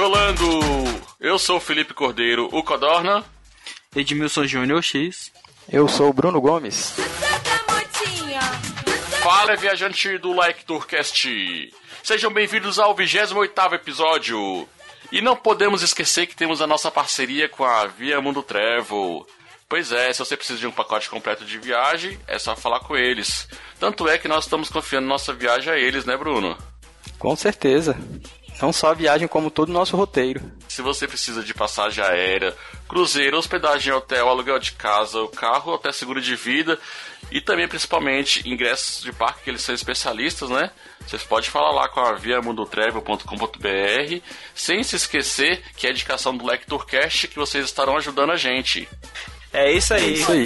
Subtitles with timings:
[0.00, 0.44] Decolando!
[1.20, 3.22] Eu sou o Felipe Cordeiro, o Codorna.
[3.94, 5.30] Edmilson Júnior X.
[5.70, 6.94] Eu sou o Bruno Gomes.
[9.22, 11.70] Fala, viajante do Like Tourcast!
[12.02, 14.66] Sejam bem-vindos ao 28 episódio.
[15.12, 19.26] E não podemos esquecer que temos a nossa parceria com a Via Mundo Travel.
[19.68, 22.96] Pois é, se você precisa de um pacote completo de viagem, é só falar com
[22.96, 23.46] eles.
[23.78, 26.56] Tanto é que nós estamos confiando nossa viagem a eles, né, Bruno?
[27.18, 27.98] Com certeza.
[28.60, 30.40] Não só a viagem, como todo o nosso roteiro.
[30.68, 32.54] Se você precisa de passagem aérea,
[32.88, 36.78] cruzeiro, hospedagem em hotel, aluguel de casa, o carro, até seguro de vida
[37.30, 40.70] e também principalmente ingressos de parque, que eles são especialistas, né?
[41.06, 44.20] Vocês podem falar lá com a viamundotravel.com.br,
[44.54, 48.88] sem se esquecer que é a indicação do Lecturcast que vocês estarão ajudando a gente.
[49.52, 50.04] É isso aí.
[50.04, 50.44] É isso aí.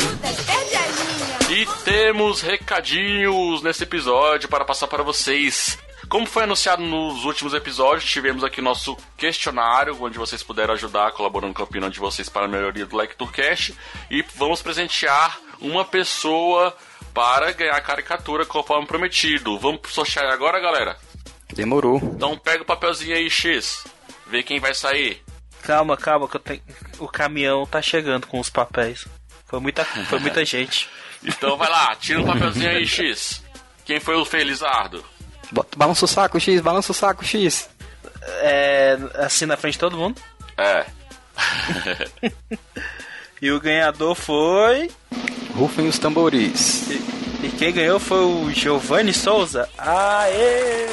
[1.51, 5.79] E temos recadinhos nesse episódio para passar para vocês.
[6.09, 11.55] Como foi anunciado nos últimos episódios, tivemos aqui nosso questionário, onde vocês puderam ajudar colaborando
[11.55, 13.75] com a opinião de vocês para a melhoria do Lecturcast.
[14.11, 16.77] E vamos presentear uma pessoa
[17.13, 19.59] para ganhar a caricatura conforme prometido.
[19.59, 20.97] Vamos sortear agora, galera?
[21.55, 21.97] Demorou.
[21.97, 23.85] Então pega o papelzinho aí, X.
[24.27, 25.23] Vê quem vai sair.
[25.63, 26.61] Calma, calma, que eu tenho...
[26.99, 29.07] o caminhão tá chegando com os papéis.
[29.47, 30.89] Foi muita, foi muita gente.
[31.23, 33.43] Então vai lá, tira um papelzinho aí, X.
[33.85, 35.05] Quem foi o Felizardo?
[35.53, 37.69] Bota- Balança o saco, X, balança o saco, X.
[38.41, 40.21] É, assim na frente de todo mundo.
[40.57, 40.85] É.
[43.43, 44.91] E o ganhador foi.
[45.55, 46.89] Rufem os tamboris.
[47.43, 49.69] E quem ganhou foi o Giovanni Souza.
[49.77, 50.87] Aê!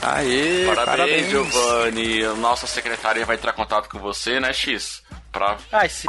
[0.00, 1.30] Aê, Parabéns, parabéns.
[1.30, 2.22] Giovanni.
[2.38, 5.02] Nossa secretária vai entrar em contato com você, né, X?
[5.30, 6.06] Pra, Ai, se...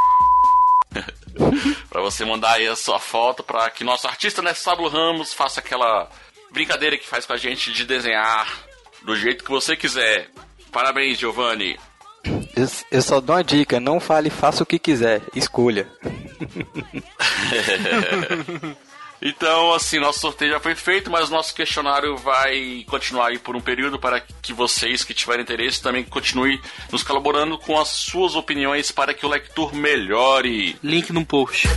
[1.90, 5.60] pra você mandar aí a sua foto pra que nosso artista, né, Sábio Ramos, faça
[5.60, 6.10] aquela
[6.56, 8.48] brincadeira que faz com a gente de desenhar
[9.04, 10.30] do jeito que você quiser.
[10.72, 11.78] Parabéns, Giovanni.
[12.56, 15.88] Eu, eu só dou uma dica, não fale, faça o que quiser, escolha.
[19.22, 23.62] Então, assim, nosso sorteio já foi feito, mas nosso questionário vai continuar aí por um
[23.62, 26.62] período para que vocês que tiverem interesse também continuem
[26.92, 30.78] nos colaborando com as suas opiniões para que o Lectur melhore.
[30.84, 31.68] Link no post.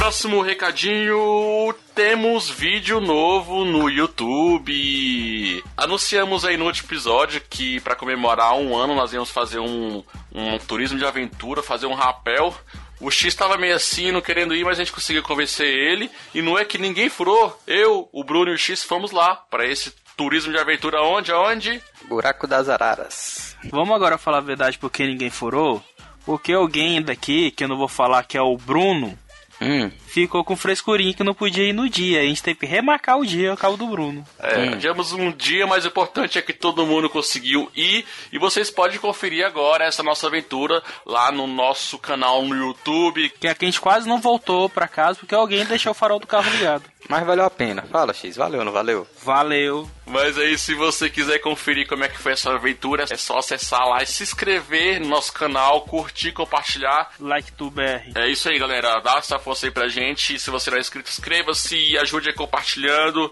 [0.00, 5.62] Próximo recadinho, temos vídeo novo no YouTube.
[5.76, 10.02] Anunciamos aí no último episódio que para comemorar um ano nós íamos fazer um,
[10.32, 12.54] um turismo de aventura, fazer um rapel.
[12.98, 16.10] O X tava meio assim, não querendo ir, mas a gente conseguiu convencer ele.
[16.34, 17.60] E não é que ninguém furou.
[17.66, 21.30] Eu, o Bruno e o X fomos lá para esse turismo de aventura onde?
[21.30, 21.80] Aonde?
[22.08, 23.54] Buraco das Araras.
[23.70, 25.84] Vamos agora falar a verdade porque ninguém furou?
[26.24, 29.18] Porque alguém daqui, que eu não vou falar que é o Bruno,
[29.60, 32.20] Hum, ficou com frescurinha que não podia ir no dia.
[32.20, 34.24] A gente teve que remarcar o dia ao cabo do Bruno.
[34.38, 38.04] É, tivemos um dia, mas o importante é que todo mundo conseguiu ir.
[38.32, 43.30] E vocês podem conferir agora essa nossa aventura lá no nosso canal no YouTube.
[43.40, 46.26] Que aqui a gente quase não voltou pra casa porque alguém deixou o farol do
[46.26, 46.84] carro ligado.
[47.08, 47.82] mas valeu a pena.
[47.90, 49.06] Fala, X, valeu não valeu?
[49.22, 49.88] Valeu.
[50.06, 53.86] Mas aí, se você quiser conferir como é que foi essa aventura, é só acessar
[53.86, 57.12] lá e se inscrever no nosso canal, curtir, compartilhar.
[57.20, 58.10] Like tu BR.
[58.16, 58.98] É isso aí, galera.
[59.00, 59.99] Dá essa força aí pra gente.
[60.38, 63.30] Se você não é inscrito, inscreva-se e ajude aí compartilhando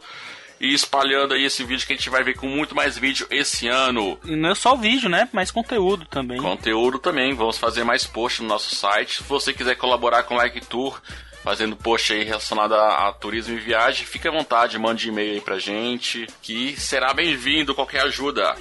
[0.61, 3.69] e espalhando aí esse vídeo que a gente vai ver com muito mais vídeo esse
[3.69, 4.19] ano.
[4.25, 5.29] E não é só o vídeo, né?
[5.33, 6.39] Mais conteúdo também.
[6.39, 9.19] Conteúdo também, vamos fazer mais posts no nosso site.
[9.19, 11.01] Se você quiser colaborar com o Like Tour,
[11.43, 15.41] fazendo post aí relacionado a, a turismo e viagem, fique à vontade, mande e-mail aí
[15.41, 18.57] pra gente, que será bem-vindo qualquer ajuda.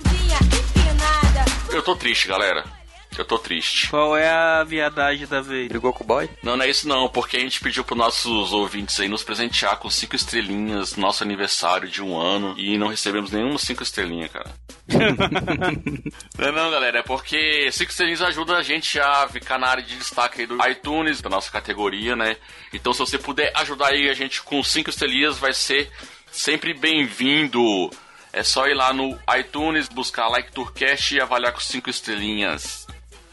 [1.71, 2.76] Eu tô triste, galera.
[3.18, 3.90] Eu tô triste.
[3.90, 5.68] Qual é a viadagem da vez?
[5.68, 6.30] Brigou com o boy?
[6.44, 9.78] Não, não é isso não, porque a gente pediu pros nossos ouvintes aí nos presentear
[9.78, 14.30] com cinco estrelinhas no nosso aniversário de um ano e não recebemos nenhuma cinco estrelinha,
[14.30, 14.52] cara.
[16.38, 19.98] não, não, galera, é porque cinco estrelinhas ajuda a gente a ficar na área de
[19.98, 22.38] destaque aí do iTunes, da nossa categoria, né?
[22.74, 25.90] Então se você puder ajudar aí a gente com cinco estrelinhas, vai ser
[26.31, 27.90] sempre bem-vindo.
[28.31, 32.86] É só ir lá no iTunes, buscar Like Tourcast e avaliar com cinco estrelinhas.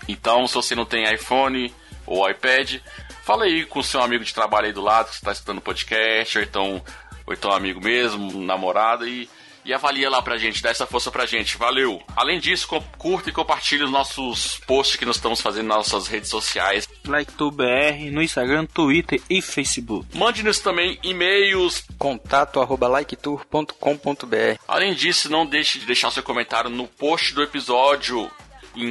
[0.09, 1.73] Então, se você não tem iPhone
[2.07, 2.77] ou iPad,
[3.25, 5.63] fala aí com o seu amigo de trabalho aí do lado que está escutando o
[5.63, 6.83] podcast, ou então,
[7.27, 9.29] ou então amigo mesmo, namorada, e,
[9.65, 11.57] e avalia lá pra gente, dá essa força pra gente.
[11.57, 12.03] Valeu!
[12.15, 12.69] Além disso,
[12.99, 16.87] curta e compartilhe os nossos posts que nós estamos fazendo nas nossas redes sociais.
[17.07, 20.07] LikeTubeBR no Instagram, Twitter e Facebook.
[20.17, 21.85] Mande-nos também e-mails.
[21.99, 28.31] Contato arroba liketour.com.br Além disso, não deixe de deixar seu comentário no post do episódio
[28.77, 28.91] em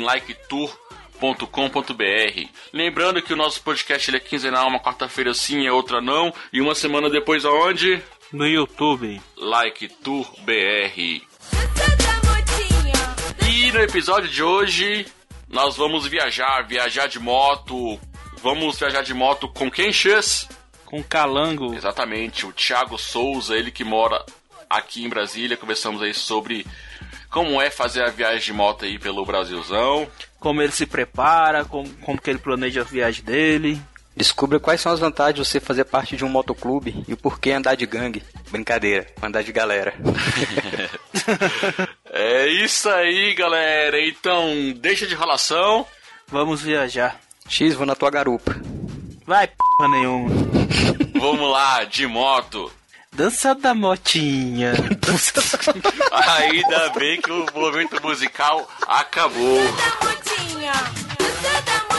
[1.24, 2.50] liketour.com.br.
[2.74, 6.60] Lembrando que o nosso podcast ele é quinzenal, uma quarta-feira sim, é outra não, e
[6.60, 8.04] uma semana depois aonde?
[8.32, 9.22] No YouTube.
[9.38, 11.24] Like Tour BR.
[13.50, 15.06] E no episódio de hoje
[15.48, 18.00] nós vamos viajar, viajar de moto.
[18.42, 20.50] Vamos viajar de moto com quem, Chess?
[20.84, 21.74] Com Calango.
[21.74, 24.26] Exatamente, o Thiago Souza, ele que mora
[24.70, 25.56] aqui em Brasília.
[25.56, 26.66] Conversamos aí sobre
[27.34, 30.08] como é fazer a viagem de moto aí pelo Brasilzão.
[30.40, 33.82] Como ele se prepara, como, como que ele planeja a viagem dele.
[34.16, 37.52] Descubra quais são as vantagens de você fazer parte de um motoclube e o porquê
[37.52, 38.22] andar de gangue.
[38.52, 39.96] Brincadeira, andar de galera.
[42.14, 44.00] é isso aí, galera.
[44.00, 45.88] Então, deixa de ralação.
[46.28, 47.20] Vamos viajar.
[47.50, 48.56] X, vou na tua garupa.
[49.26, 49.56] Vai, p
[49.90, 50.30] nenhuma.
[51.20, 52.72] Vamos lá, de moto.
[53.14, 54.74] Dança da motinha.
[56.12, 59.60] Ainda bem que o movimento musical acabou.
[59.62, 60.74] Dança da motinha.
[61.20, 61.93] Dança da motinha.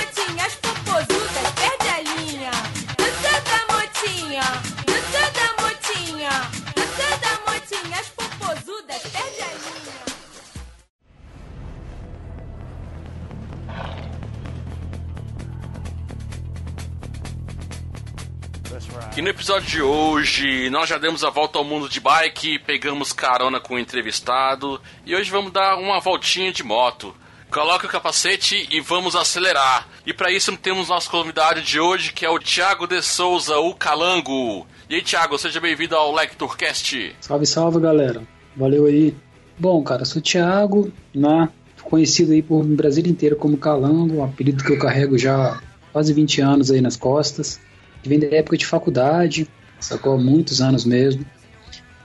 [19.25, 23.59] No episódio de hoje, nós já demos a volta ao mundo de bike, pegamos carona
[23.59, 27.15] com o entrevistado e hoje vamos dar uma voltinha de moto.
[27.51, 29.89] Coloque o capacete e vamos acelerar.
[30.05, 33.75] E para isso temos nosso convidado de hoje, que é o Thiago de Souza, o
[33.75, 34.67] Calango.
[34.91, 37.17] E aí, Thiago, seja bem-vindo ao Lecturcast.
[37.23, 38.21] Salve, salve, galera.
[38.55, 39.17] Valeu aí.
[39.59, 41.49] Bom, cara, sou o Thiago, né?
[41.83, 45.61] Conhecido aí por Brasil inteiro como Calango, um apelido que eu carrego já há
[45.95, 47.59] quase 20 anos aí nas costas.
[48.05, 49.49] Que vem da época de faculdade,
[49.81, 50.19] sacou?
[50.19, 51.25] Muitos anos mesmo.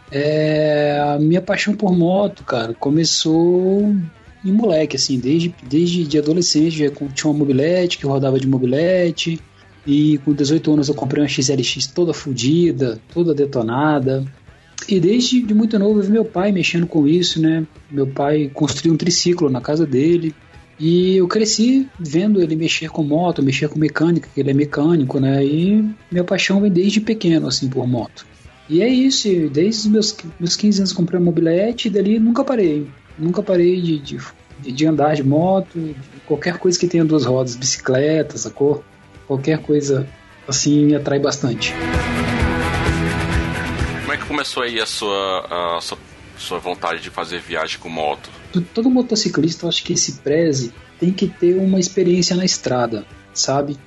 [0.10, 3.94] É, a minha paixão por moto, cara, começou
[4.46, 9.42] em moleque, assim, desde, desde de adolescente, já tinha uma mobilete, que rodava de mobilete,
[9.86, 14.26] e com 18 anos eu comprei uma XLX toda fodida, toda detonada,
[14.88, 18.50] e desde de muito novo eu vi meu pai mexendo com isso, né, meu pai
[18.54, 20.34] construiu um triciclo na casa dele,
[20.80, 25.20] e eu cresci vendo ele mexer com moto, mexer com mecânica, que ele é mecânico,
[25.20, 28.26] né, e minha paixão vem desde pequeno, assim, por moto.
[28.70, 32.44] E é isso, desde os meus, meus 15 anos comprei uma mobilete e dali nunca
[32.44, 32.88] parei.
[33.18, 34.20] Nunca parei de, de,
[34.62, 35.96] de andar de moto, de
[36.26, 38.84] qualquer coisa que tenha duas rodas, bicicleta, sacou?
[39.28, 40.08] Qualquer coisa
[40.48, 41.74] assim me atrai bastante.
[44.02, 45.98] Como é que começou aí a sua, a sua,
[46.40, 48.30] sua vontade de fazer viagem com moto?
[48.74, 53.78] Todo motociclista, eu acho que esse preze tem que ter uma experiência na estrada, sabe?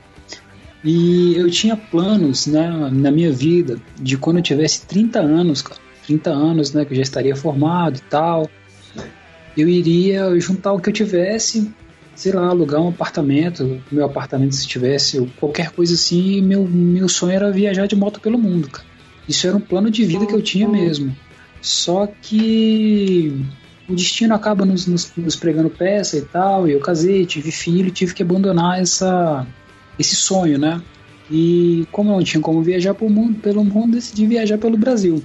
[0.84, 5.80] E eu tinha planos né, na minha vida de quando eu tivesse 30 anos, cara,
[6.06, 8.50] 30 anos, né, que eu já estaria formado e tal,
[9.56, 11.72] eu iria juntar o que eu tivesse,
[12.14, 17.32] sei lá, alugar um apartamento, meu apartamento se tivesse, qualquer coisa assim, meu, meu sonho
[17.32, 18.86] era viajar de moto pelo mundo, cara.
[19.28, 21.14] Isso era um plano de vida que eu tinha mesmo.
[21.62, 23.34] Só que
[23.88, 27.90] o destino acaba nos, nos, nos pregando peça e tal, e eu casei, tive filho,
[27.90, 29.46] tive que abandonar essa,
[29.98, 30.82] esse sonho, né?
[31.30, 35.22] E como eu não tinha como viajar pelo mundo, pelo mundo, decidi viajar pelo Brasil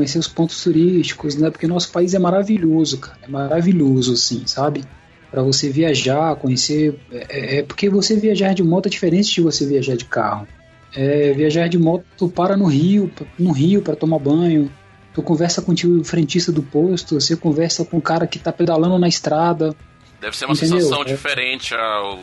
[0.00, 1.50] conhecer os pontos turísticos, né?
[1.50, 3.18] Porque nosso país é maravilhoso, cara.
[3.22, 4.82] É maravilhoso, assim, sabe?
[5.30, 6.98] Para você viajar, conhecer.
[7.12, 10.48] É, é, porque você viajar de moto é diferente de você viajar de carro.
[10.94, 14.70] É, viajar de moto, para no rio, no rio para tomar banho.
[15.12, 18.52] Tu conversa com o tio frentista do posto, você conversa com o cara que tá
[18.52, 19.74] pedalando na estrada.
[20.20, 20.78] Deve ser uma Entendeu?
[20.78, 21.04] sensação É.
[21.04, 22.18] diferente, ao,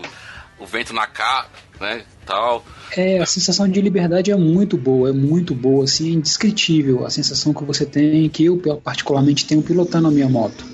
[0.60, 1.48] o vento na cara,
[1.82, 2.03] né?
[2.25, 2.63] Tal.
[2.96, 7.10] É, a sensação de liberdade é muito boa, é muito boa, assim, é indescritível a
[7.10, 10.65] sensação que você tem, que eu particularmente tenho pilotando a minha moto.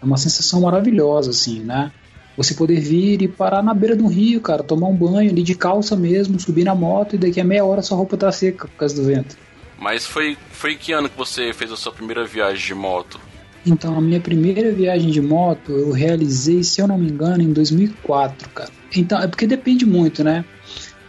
[0.00, 1.90] É uma sensação maravilhosa, assim, né?
[2.36, 5.54] Você poder vir e parar na beira do rio, cara, tomar um banho ali de
[5.54, 8.76] calça mesmo, subir na moto e daqui a meia hora sua roupa tá seca por
[8.76, 9.36] causa do vento.
[9.78, 13.20] Mas foi, foi em que ano que você fez a sua primeira viagem de moto?
[13.64, 17.52] Então, a minha primeira viagem de moto eu realizei, se eu não me engano, em
[17.52, 18.70] 2004, cara.
[18.94, 20.44] Então, é porque depende muito, né?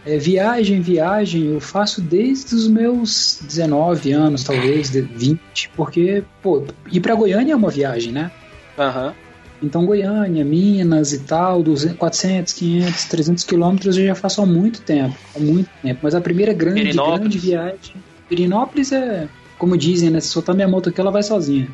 [0.04, 6.64] É, viagem, viagem, eu faço desde os meus 19 anos, talvez, de 20, porque, pô,
[6.90, 8.30] ir pra Goiânia é uma viagem, né?
[8.76, 9.14] Aham.
[9.62, 14.80] Então Goiânia, Minas e tal, 200, 400, 500, 300 quilômetros eu já faço há muito
[14.82, 16.00] tempo, há muito tempo.
[16.02, 17.96] Mas a primeira grande, grande viagem,
[18.28, 21.68] Pirinópolis é, como dizem, né, se soltar minha moto aqui ela vai sozinha.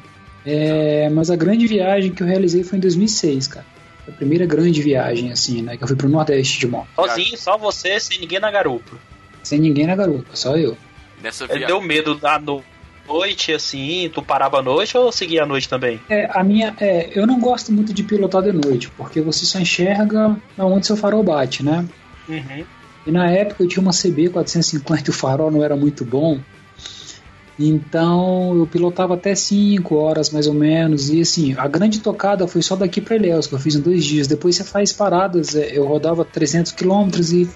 [0.46, 3.66] É, mas a grande viagem que eu realizei foi em 2006, cara.
[4.04, 7.36] Foi A primeira grande viagem, assim, né, que eu fui pro Nordeste de moto, Sozinho,
[7.38, 8.96] só você, sem ninguém na garupa.
[9.42, 10.76] sem ninguém na garupa, só eu.
[11.22, 11.66] Nessa Ele viagem.
[11.68, 12.62] deu medo da no-
[13.08, 16.00] noite, assim, tu parava à noite ou seguia à noite também?
[16.08, 19.58] É, a minha, é, eu não gosto muito de pilotar de noite, porque você só
[19.58, 21.86] enxerga onde seu farol bate, né?
[22.28, 22.64] Uhum.
[23.06, 26.40] E na época eu tinha uma CB 450 e o farol não era muito bom.
[27.58, 31.10] Então eu pilotava até 5 horas mais ou menos.
[31.10, 34.04] E assim, a grande tocada foi só daqui para Ilhéus, que eu fiz em dois
[34.04, 34.26] dias.
[34.26, 35.54] Depois você faz paradas.
[35.54, 37.48] é, Eu rodava 300 km e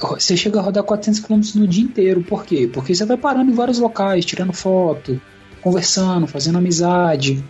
[0.00, 2.22] você chega a rodar 400 km no dia inteiro.
[2.22, 2.68] Por quê?
[2.72, 5.20] Porque você vai parando em vários locais, tirando foto,
[5.62, 7.44] conversando, fazendo amizade.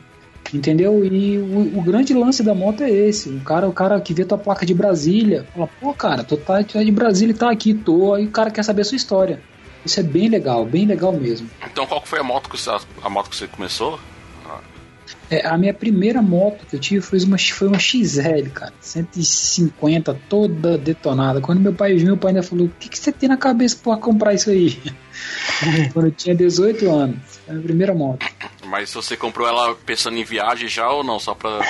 [0.54, 1.04] Entendeu?
[1.04, 3.28] E o, o grande lance da moto é esse.
[3.28, 6.62] O cara, o cara que vê tua placa de Brasília, fala, pô, cara, tu tá,
[6.62, 8.14] tu é de Brasília e tá aqui, tô.
[8.14, 9.40] Aí o cara quer saber a sua história.
[9.84, 11.50] Isso é bem legal, bem legal mesmo.
[11.70, 12.70] Então qual foi a moto que você,
[13.02, 13.98] a moto que você começou?
[15.30, 18.72] É, a minha primeira moto que eu tive foi uma, foi uma XL, cara.
[18.80, 21.40] 150, toda detonada.
[21.40, 23.76] Quando meu pai viu, meu pai ainda falou: O que, que você tem na cabeça
[23.82, 24.78] pra comprar isso aí?
[25.92, 27.16] Quando eu tinha 18 anos.
[27.26, 28.26] Foi a minha primeira moto.
[28.64, 31.18] Mas você comprou ela pensando em viagem já ou não?
[31.18, 31.60] Só pra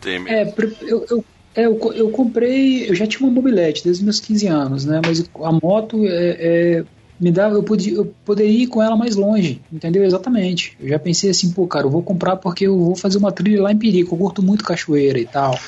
[0.00, 0.34] ter medo?
[0.34, 4.46] É, eu, eu, é, eu, eu comprei, eu já tinha uma mobilete desde meus 15
[4.46, 5.00] anos, né?
[5.04, 6.84] Mas a moto é, é,
[7.18, 10.04] me dava, eu, podia, eu poderia ir com ela mais longe, entendeu?
[10.04, 10.76] Exatamente.
[10.80, 13.62] Eu já pensei assim, pô, cara, eu vou comprar porque eu vou fazer uma trilha
[13.62, 15.58] lá em Perico, eu curto muito cachoeira e tal.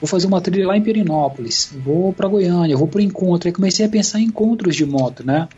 [0.00, 3.48] Vou fazer uma trilha lá em Perinópolis, vou pra Goiânia, vou pro encontro.
[3.48, 5.48] Aí comecei a pensar em encontros de moto, né?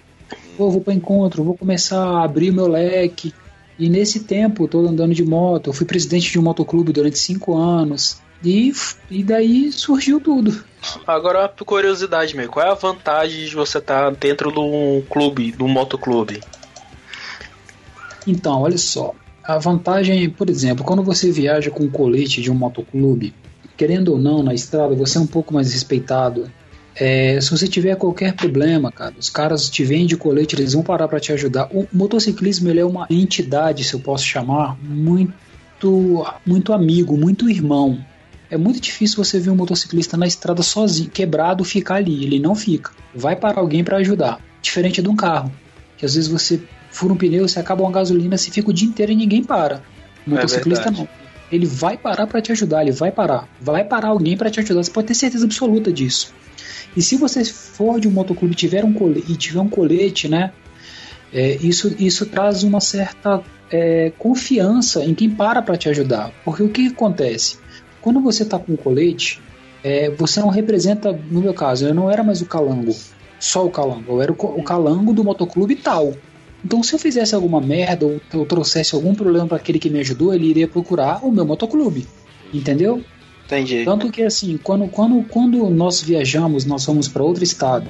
[0.57, 3.35] Pô, vou para encontro, vou começar a abrir meu leque.
[3.79, 7.57] E nesse tempo, todo andando de moto, eu fui presidente de um motoclube durante cinco
[7.57, 8.21] anos.
[8.45, 8.73] E,
[9.11, 10.65] e daí surgiu tudo.
[11.07, 15.53] Agora, por curiosidade, meu, qual é a vantagem de você estar dentro de um clube,
[15.53, 16.41] de um motoclube?
[18.27, 19.15] Então, olha só.
[19.43, 23.33] A vantagem, por exemplo, quando você viaja com um colete de um motoclube,
[23.77, 26.51] querendo ou não, na estrada, você é um pouco mais respeitado.
[26.99, 30.83] É, se você tiver qualquer problema, cara, os caras te vendem de colete, eles vão
[30.83, 31.69] parar para te ajudar.
[31.71, 37.99] O motociclismo ele é uma entidade, se eu posso chamar, muito, muito amigo, muito irmão.
[38.51, 42.25] É muito difícil você ver um motociclista na estrada sozinho, quebrado, ficar ali.
[42.25, 42.93] Ele não fica.
[43.15, 44.41] Vai para alguém para ajudar.
[44.63, 45.53] Diferente de um carro,
[45.99, 48.89] que às vezes você fura um pneu, você acaba uma gasolina, você fica o dia
[48.89, 49.83] inteiro e ninguém para.
[50.27, 51.09] O motociclista verdade.
[51.13, 51.27] não.
[51.53, 53.49] Ele vai parar para te ajudar, ele vai parar.
[53.61, 54.83] Vai parar alguém para te ajudar.
[54.83, 56.33] Você pode ter certeza absoluta disso.
[56.97, 60.53] E se você for de um motoclube tiver um colete, e tiver um colete, né?
[61.33, 66.33] é, isso, isso traz uma certa é, confiança em quem para para te ajudar.
[66.45, 67.59] Porque o que acontece?
[68.01, 69.41] Quando você está com um colete,
[69.83, 72.95] é, você não representa, no meu caso, eu não era mais o calango,
[73.39, 76.15] só o calango, eu era o, o calango do motoclube tal.
[76.65, 80.01] Então, se eu fizesse alguma merda ou eu trouxesse algum problema para aquele que me
[80.01, 82.07] ajudou, ele iria procurar o meu motoclube.
[82.53, 83.03] Entendeu?
[83.47, 83.85] Entendi.
[83.85, 87.89] Tanto que assim, quando, quando, quando nós viajamos, nós vamos para outro estado,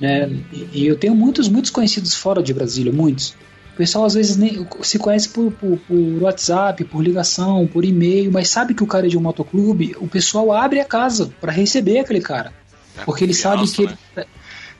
[0.00, 0.28] né?
[0.72, 3.36] E, eu tenho muitos, muitos conhecidos fora de Brasília, muitos.
[3.72, 8.30] O pessoal às vezes nem se conhece por, por, por WhatsApp, por ligação, por e-mail,
[8.30, 11.52] mas sabe que o cara é de um motoclube, o pessoal abre a casa para
[11.52, 12.52] receber aquele cara.
[12.98, 13.92] É, Porque ele sabe que né?
[13.92, 14.26] ele, tá-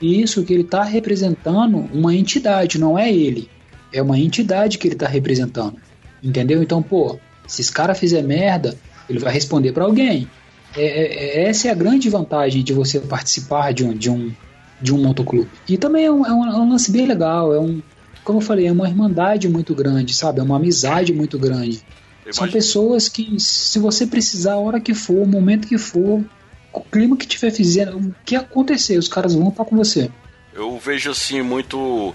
[0.00, 3.48] isso, que ele está representando uma entidade, não é ele.
[3.92, 5.76] É uma entidade que ele está representando.
[6.22, 6.62] Entendeu?
[6.62, 8.76] Então, pô, se esse cara fizer merda,
[9.08, 10.28] ele vai responder para alguém.
[10.76, 14.32] É, é- é- essa é a grande vantagem de você participar de um, de um,
[14.80, 15.50] de um motoclube.
[15.68, 17.82] E também é um, é um- é um lance bem legal, é um,
[18.24, 20.40] como eu falei, é uma irmandade muito grande, sabe?
[20.40, 21.82] É uma amizade muito grande.
[22.24, 25.76] Eu São imagino- pessoas que, se você precisar, a hora que for, o momento que
[25.76, 26.24] for,
[26.72, 30.10] o clima que tiver fazendo, o que acontecer, os caras vão estar com você.
[30.54, 32.14] Eu vejo assim muito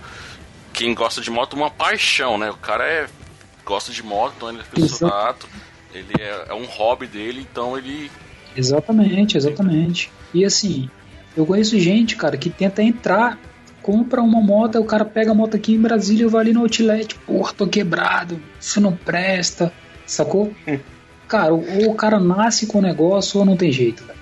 [0.73, 2.49] quem gosta de moto uma paixão, né?
[2.49, 3.07] O cara é
[3.65, 5.45] gosta de moto, então ele é aficionado,
[5.93, 8.09] ele é, é um hobby dele, então ele
[8.55, 10.11] Exatamente, exatamente.
[10.33, 10.89] E assim,
[11.35, 13.39] eu conheço gente, cara, que tenta entrar,
[13.83, 16.61] compra uma moto, o cara pega a moto aqui em Brasília e vai ali no
[16.61, 19.71] outlet, porra, tô quebrado, isso não presta,
[20.05, 20.51] sacou?
[21.27, 24.17] Cara, ou o cara nasce com o negócio ou não tem jeito, velho.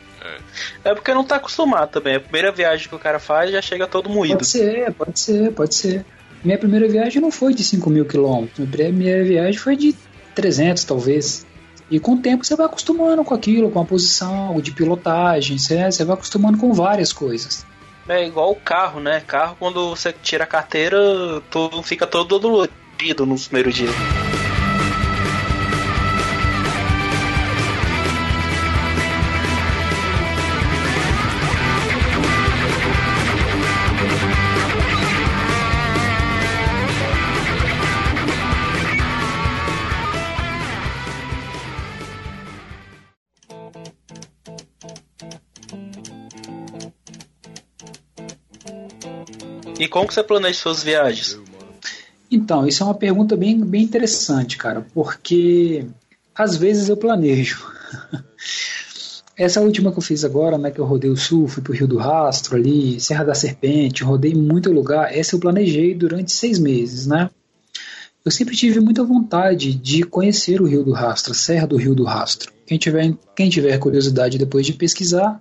[0.83, 2.15] É porque não tá acostumado também.
[2.15, 4.37] A primeira viagem que o cara faz já chega todo moído.
[4.37, 6.03] Pode ser, pode ser, pode ser.
[6.43, 9.95] Minha primeira viagem não foi de 5 mil quilômetros, minha primeira viagem foi de
[10.33, 11.45] 300, talvez.
[11.89, 15.91] E com o tempo você vai acostumando com aquilo, com a posição de pilotagem, você,
[15.91, 17.65] você vai acostumando com várias coisas.
[18.07, 19.21] É igual o carro, né?
[19.25, 20.97] Carro, quando você tira a carteira,
[21.49, 24.24] tu fica todo dolorido nos primeiros dias.
[49.95, 51.39] Como que você planeja suas viagens?
[52.29, 55.85] Então, isso é uma pergunta bem, bem interessante, cara, porque
[56.35, 57.65] às vezes eu planejo.
[59.37, 61.87] Essa última que eu fiz agora, né, que eu rodei o sul, fui pro Rio
[61.87, 65.17] do Rastro ali, Serra da Serpente, rodei muito lugar.
[65.17, 67.29] Essa eu planejei durante seis meses, né?
[68.25, 71.95] Eu sempre tive muita vontade de conhecer o Rio do Rastro, a Serra do Rio
[71.95, 72.51] do Rastro.
[72.65, 75.39] Quem tiver, quem tiver curiosidade depois de pesquisar,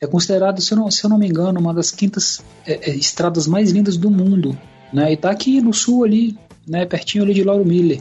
[0.00, 2.94] é considerado, se eu não, se eu não me engano, uma das quintas é, é,
[2.94, 4.56] estradas mais lindas do mundo.
[4.92, 5.12] Né?
[5.12, 8.00] E tá aqui no sul ali, né, pertinho ali de Lauro Miller.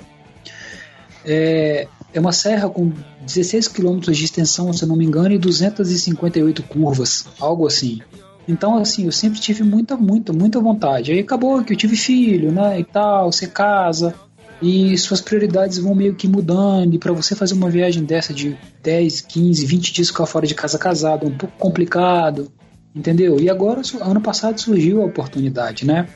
[1.25, 5.38] É, é uma serra com 16 quilômetros de extensão, se eu não me engano, e
[5.38, 8.00] 258 curvas, algo assim.
[8.48, 11.12] Então, assim, eu sempre tive muita, muita, muita vontade.
[11.12, 14.13] Aí acabou que eu tive filho, né, e tal, você casa,
[14.61, 16.93] e suas prioridades vão meio que mudando.
[16.93, 20.55] E para você fazer uma viagem dessa de 10, 15, 20 dias ficar fora de
[20.55, 22.51] casa casado é um pouco complicado,
[22.95, 23.39] entendeu?
[23.39, 26.07] E agora, ano passado surgiu a oportunidade, né?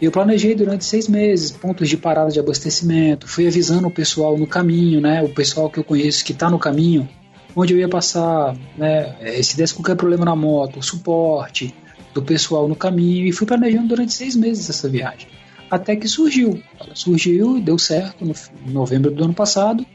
[0.00, 4.46] Eu planejei durante seis meses pontos de parada de abastecimento, fui avisando o pessoal no
[4.46, 5.22] caminho, né?
[5.22, 7.08] O pessoal que eu conheço que está no caminho,
[7.54, 9.14] onde eu ia passar, né?
[9.42, 11.72] Se desse qualquer problema na moto, o suporte
[12.12, 15.28] do pessoal no caminho, e fui planejando durante seis meses essa viagem.
[15.72, 16.62] Até que surgiu.
[16.78, 18.34] Ela surgiu e deu certo no
[18.66, 19.86] novembro do ano passado,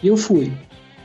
[0.00, 0.52] e eu fui.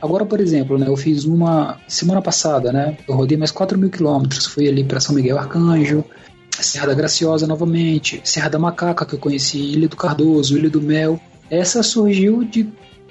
[0.00, 2.96] Agora, por exemplo, né, eu fiz uma semana passada, né?
[3.08, 6.04] Eu rodei mais 4 mil quilômetros, fui ali para São Miguel Arcanjo,
[6.48, 10.80] Serra da Graciosa novamente, Serra da Macaca, que eu conheci, Ilha do Cardoso, Ilha do
[10.80, 11.18] Mel.
[11.50, 12.68] Essa surgiu de,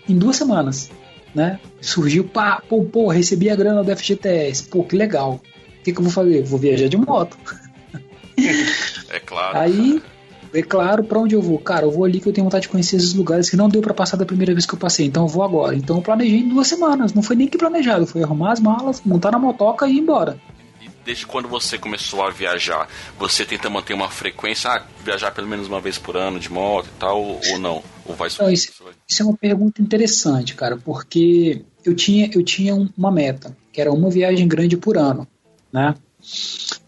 [0.08, 0.90] em duas semanas,
[1.36, 1.60] né?
[1.82, 5.42] Surgiu, pá, pô, pô, recebi a grana do FGTS, pô, que legal.
[5.82, 6.44] O que, que eu vou fazer?
[6.44, 7.38] Vou viajar de moto.
[9.10, 9.60] É claro.
[9.60, 10.02] Aí,
[10.54, 11.58] é claro, para onde eu vou?
[11.58, 13.82] Cara, eu vou ali que eu tenho vontade de conhecer esses lugares que não deu
[13.82, 15.76] para passar da primeira vez que eu passei, então eu vou agora.
[15.76, 19.02] Então eu planejei em duas semanas, não foi nem que planejado, foi arrumar as malas,
[19.04, 20.40] montar na motoca e ir embora
[21.06, 22.88] desde quando você começou a viajar,
[23.20, 26.88] você tenta manter uma frequência, ah, viajar pelo menos uma vez por ano de moto
[26.88, 27.84] e tal, ou não?
[28.06, 28.72] Ou vai não, isso,
[29.08, 33.92] isso, é uma pergunta interessante, cara, porque eu tinha, eu tinha uma meta, que era
[33.92, 35.28] uma viagem grande por ano,
[35.72, 35.96] né?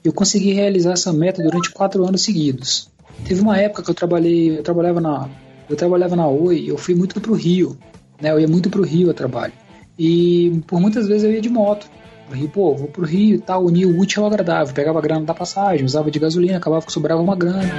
[0.03, 2.89] Eu consegui realizar essa meta durante quatro anos seguidos.
[3.23, 5.29] Teve uma época que eu trabalhei, eu trabalhava na,
[5.69, 7.77] eu trabalhava na Oi, eu fui muito pro Rio,
[8.21, 8.31] né?
[8.31, 9.53] Eu ia muito pro Rio a trabalho.
[9.97, 11.87] E por muitas vezes eu ia de moto
[12.27, 14.73] pro Rio, pô, vou pro Rio e tal, unir o útil ao agradável.
[14.73, 17.71] Pegava a grana da passagem, usava de gasolina, acabava que sobrava uma grana.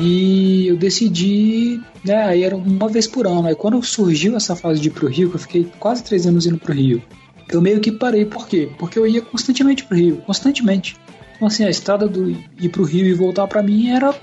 [0.00, 3.48] E eu decidi, né, aí era uma vez por ano.
[3.48, 6.46] Aí quando surgiu essa fase de ir pro Rio, que eu fiquei quase três anos
[6.46, 7.02] indo pro Rio,
[7.50, 8.24] eu meio que parei.
[8.24, 8.70] Por quê?
[8.78, 10.96] Porque eu ia constantemente pro Rio, constantemente.
[11.38, 14.14] Então assim, a estrada do ir pro Rio e voltar para mim era...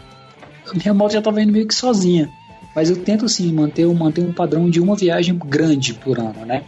[0.73, 2.29] Minha moto já tava indo meio que sozinha.
[2.75, 6.63] Mas eu tento sim manter, manter um padrão de uma viagem grande por ano, né?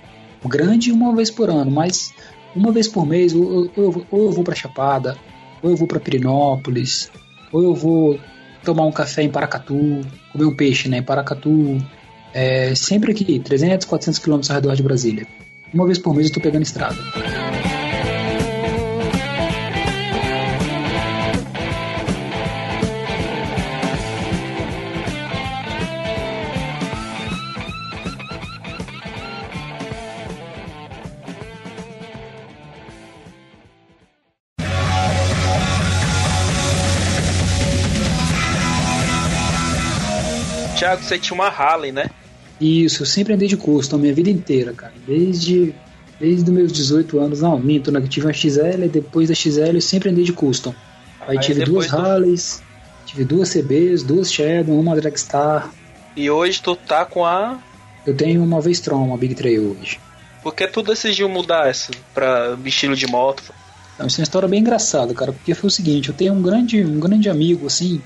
[0.45, 2.13] grande uma vez por ano, mas
[2.55, 5.17] uma vez por mês, ou, ou, ou eu vou para Chapada,
[5.61, 7.11] ou eu vou para Pirinópolis,
[7.51, 8.19] ou eu vou
[8.63, 11.77] tomar um café em Paracatu, comer um peixe né, em Paracatu,
[12.33, 15.27] é, sempre aqui, 300, 400 quilômetros ao redor de Brasília.
[15.73, 16.95] Uma vez por mês eu estou pegando estrada.
[40.87, 42.09] Thiago, você tinha uma Harley, né?
[42.59, 44.93] Isso, eu sempre andei de custom a minha vida inteira, cara.
[45.05, 45.75] Desde,
[46.19, 47.99] desde os meus 18 anos, não, minto, né?
[47.99, 50.73] Eu tive uma XL, depois da XL eu sempre andei de custom.
[51.21, 51.97] Aí, Aí tive duas do...
[51.97, 52.63] Harleys,
[53.05, 55.69] tive duas CBs, duas Shadow, uma Dragstar.
[56.15, 57.59] E hoje tu tá com a.
[58.05, 59.99] Eu tenho uma V-Strom, uma Big Trail hoje.
[60.41, 63.43] Por que tu decidiu mudar essa pra estilo de moto?
[63.99, 66.41] Não, isso é uma história bem engraçada, cara, porque foi o seguinte, eu tenho um
[66.41, 68.01] grande, um grande amigo, assim,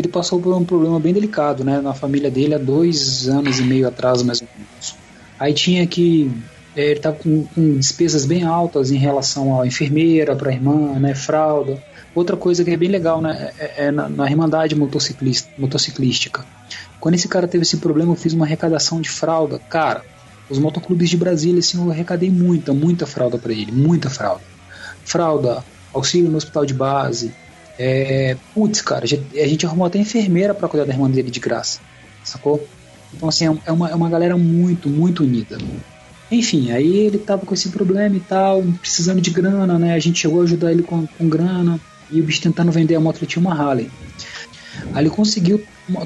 [0.00, 3.62] ele passou por um problema bem delicado, né, na família dele há dois anos e
[3.62, 4.96] meio atrás, mais ou menos.
[5.38, 6.30] Aí tinha que
[6.76, 10.98] é, ele estava com, com, despesas bem altas em relação à enfermeira, para a irmã,
[10.98, 11.82] né, fralda.
[12.14, 16.44] Outra coisa que é bem legal, né, é, é na, na Irmandade motociclista, motociclística.
[17.00, 19.58] Quando esse cara teve esse problema, eu fiz uma arrecadação de fralda.
[19.58, 20.04] Cara,
[20.48, 24.42] os motoclubes de Brasília, assim, eu arrecadei muita, muita fralda para ele, muita fralda.
[25.04, 27.32] Fralda, auxílio no hospital de base,
[27.78, 31.80] é, putz, cara, a gente arrumou até enfermeira para cuidar da irmã dele de graça,
[32.24, 32.66] sacou?
[33.14, 35.56] Então, assim, é uma, é uma galera muito, muito unida.
[36.30, 39.94] Enfim, aí ele tava com esse problema e tal, precisando de grana, né?
[39.94, 43.00] A gente chegou a ajudar ele com, com grana e o bicho tentando vender a
[43.00, 43.90] moto, ele tinha uma Harley.
[44.92, 45.64] Aí ele conseguiu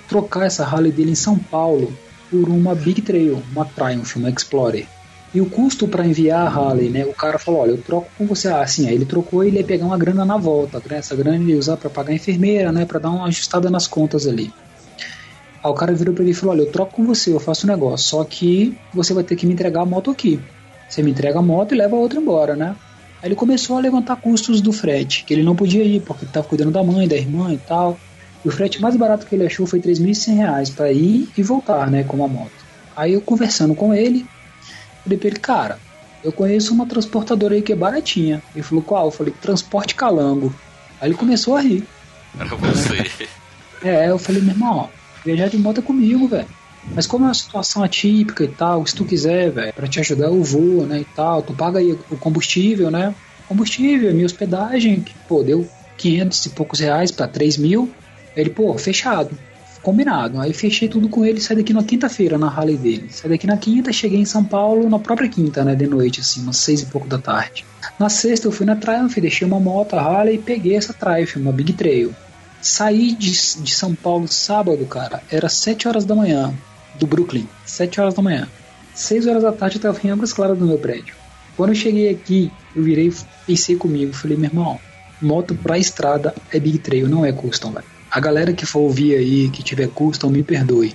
[0.08, 1.92] trocar essa Harley dele em São Paulo
[2.30, 4.86] por uma Big Trail, uma Triumph, uma Explorer.
[5.34, 7.06] E o custo para enviar a Harley, né?
[7.06, 8.48] O cara falou: olha, eu troco com você.
[8.48, 10.82] Ah, assim, aí ele trocou e ele ia pegar uma grana na volta.
[10.90, 12.84] Essa grana ele ia usar para pagar a enfermeira, né?
[12.84, 14.52] Para dar uma ajustada nas contas ali.
[15.64, 17.66] Aí o cara virou pra ele e falou: olha, eu troco com você, eu faço
[17.66, 18.08] um negócio.
[18.08, 20.38] Só que você vai ter que me entregar a moto aqui.
[20.88, 22.76] Você me entrega a moto e leva a outra embora, né?
[23.22, 26.30] Aí ele começou a levantar custos do frete, que ele não podia ir porque ele
[26.30, 27.98] estava cuidando da mãe, da irmã e tal.
[28.44, 31.88] E o frete mais barato que ele achou foi 3.100 reais para ir e voltar,
[31.90, 32.50] né, com a moto.
[32.96, 34.26] Aí eu conversando com ele,
[35.04, 35.78] falei pra ele, cara,
[36.22, 38.42] eu conheço uma transportadora aí que é baratinha.
[38.54, 39.06] Ele falou, qual?
[39.06, 40.54] Eu falei, Transporte Calango.
[41.00, 41.84] Aí ele começou a rir.
[42.38, 43.10] Era você.
[43.82, 44.88] É, eu falei, meu irmão,
[45.24, 46.46] viajar de moto é comigo, velho.
[46.94, 50.26] Mas como é uma situação atípica e tal, se tu quiser, velho, pra te ajudar
[50.26, 53.14] eu vou, né, e tal, tu paga aí o combustível, né?
[53.48, 57.92] Combustível, minha hospedagem, que, pô, deu 500 e poucos reais pra 3 mil.
[58.34, 59.30] Ele, pô, fechado.
[59.82, 60.40] Combinado.
[60.40, 63.08] Aí fechei tudo com ele, saí daqui na quinta-feira na Harley dele.
[63.10, 66.42] Saí daqui na quinta, cheguei em São Paulo na própria quinta, né, de noite, assim,
[66.42, 67.64] umas seis e pouco da tarde.
[67.98, 71.36] Na sexta eu fui na Triumph, deixei uma moto, a Harley, e peguei essa Triumph,
[71.36, 72.14] uma Big Trail.
[72.60, 76.54] Saí de, de São Paulo sábado, cara, era 7 horas da manhã,
[76.98, 78.48] do Brooklyn, 7 horas da manhã.
[78.94, 81.16] 6 horas da tarde eu tava em Águas Claras do meu prédio.
[81.56, 83.12] Quando eu cheguei aqui, eu virei
[83.46, 84.78] pensei comigo, falei, meu irmão,
[85.20, 87.91] moto pra estrada é Big Trail, não é custom, velho.
[88.12, 90.94] A galera que for ouvir aí, que tiver custom, me perdoe.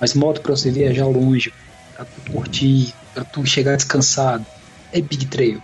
[0.00, 1.52] Mas moto pra você viajar longe,
[1.94, 4.44] pra tu curtir, pra tu chegar descansado,
[4.92, 5.62] é Big Trail.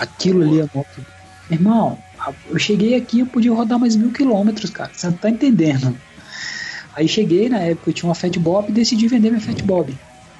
[0.00, 1.04] Aquilo ali é moto.
[1.50, 1.98] Irmão,
[2.48, 4.90] eu cheguei aqui, eu podia rodar mais mil quilômetros, cara.
[4.94, 5.94] Você não tá entendendo.
[6.96, 9.94] Aí cheguei, na época eu tinha uma Fat Bob e decidi vender minha Fat Bob.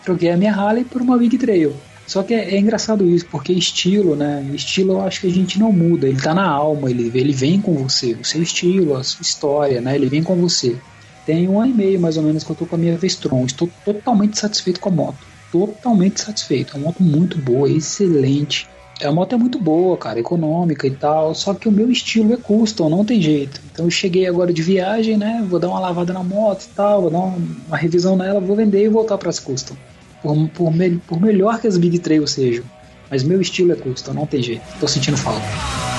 [0.05, 1.77] Troquei a minha Harley por uma Big Trail.
[2.07, 4.45] Só que é, é, engraçado isso, porque estilo, né?
[4.53, 7.61] Estilo eu acho que a gente não muda, ele tá na alma, ele, ele vem
[7.61, 9.95] com você, o seu estilo, a sua história, né?
[9.95, 10.77] Ele vem com você.
[11.25, 13.45] Tem um ano e meio mais ou menos que eu tô com a minha Vestron,
[13.47, 15.19] estou totalmente satisfeito com a moto.
[15.53, 16.75] Totalmente satisfeito.
[16.75, 18.69] É uma moto muito boa, excelente.
[19.03, 22.37] A moto é muito boa, cara, econômica e tal, só que o meu estilo é
[22.37, 23.61] custom, não tem jeito.
[23.73, 25.45] Então eu cheguei agora de viagem, né?
[25.49, 27.39] Vou dar uma lavada na moto e tal, vou dar uma,
[27.69, 29.77] uma revisão nela, vou vender e voltar para as custom.
[30.23, 32.65] Por, por, me, por, melhor que as Big Trail sejam.
[33.11, 34.63] Mas meu estilo é custom, não tem jeito.
[34.81, 35.92] Tô sentindo falta.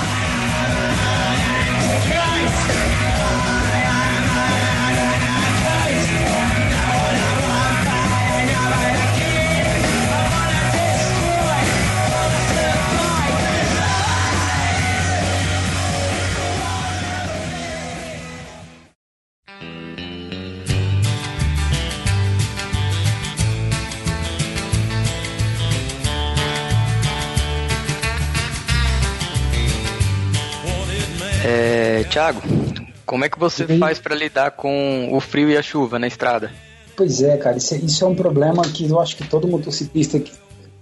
[33.14, 36.50] Como é que você faz para lidar com o frio e a chuva na estrada?
[36.96, 40.18] Pois é, cara, isso é, isso é um problema que eu acho que todo motociclista
[40.18, 40.32] que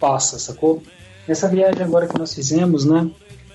[0.00, 0.82] passa, sacou?
[1.28, 3.10] Nessa viagem agora que nós fizemos, né?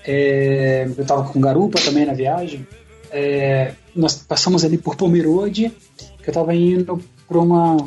[0.06, 2.64] É, eu tava com garupa também na viagem.
[3.10, 5.72] É, nós passamos ali por Pomerode,
[6.22, 7.78] que eu tava indo para uma.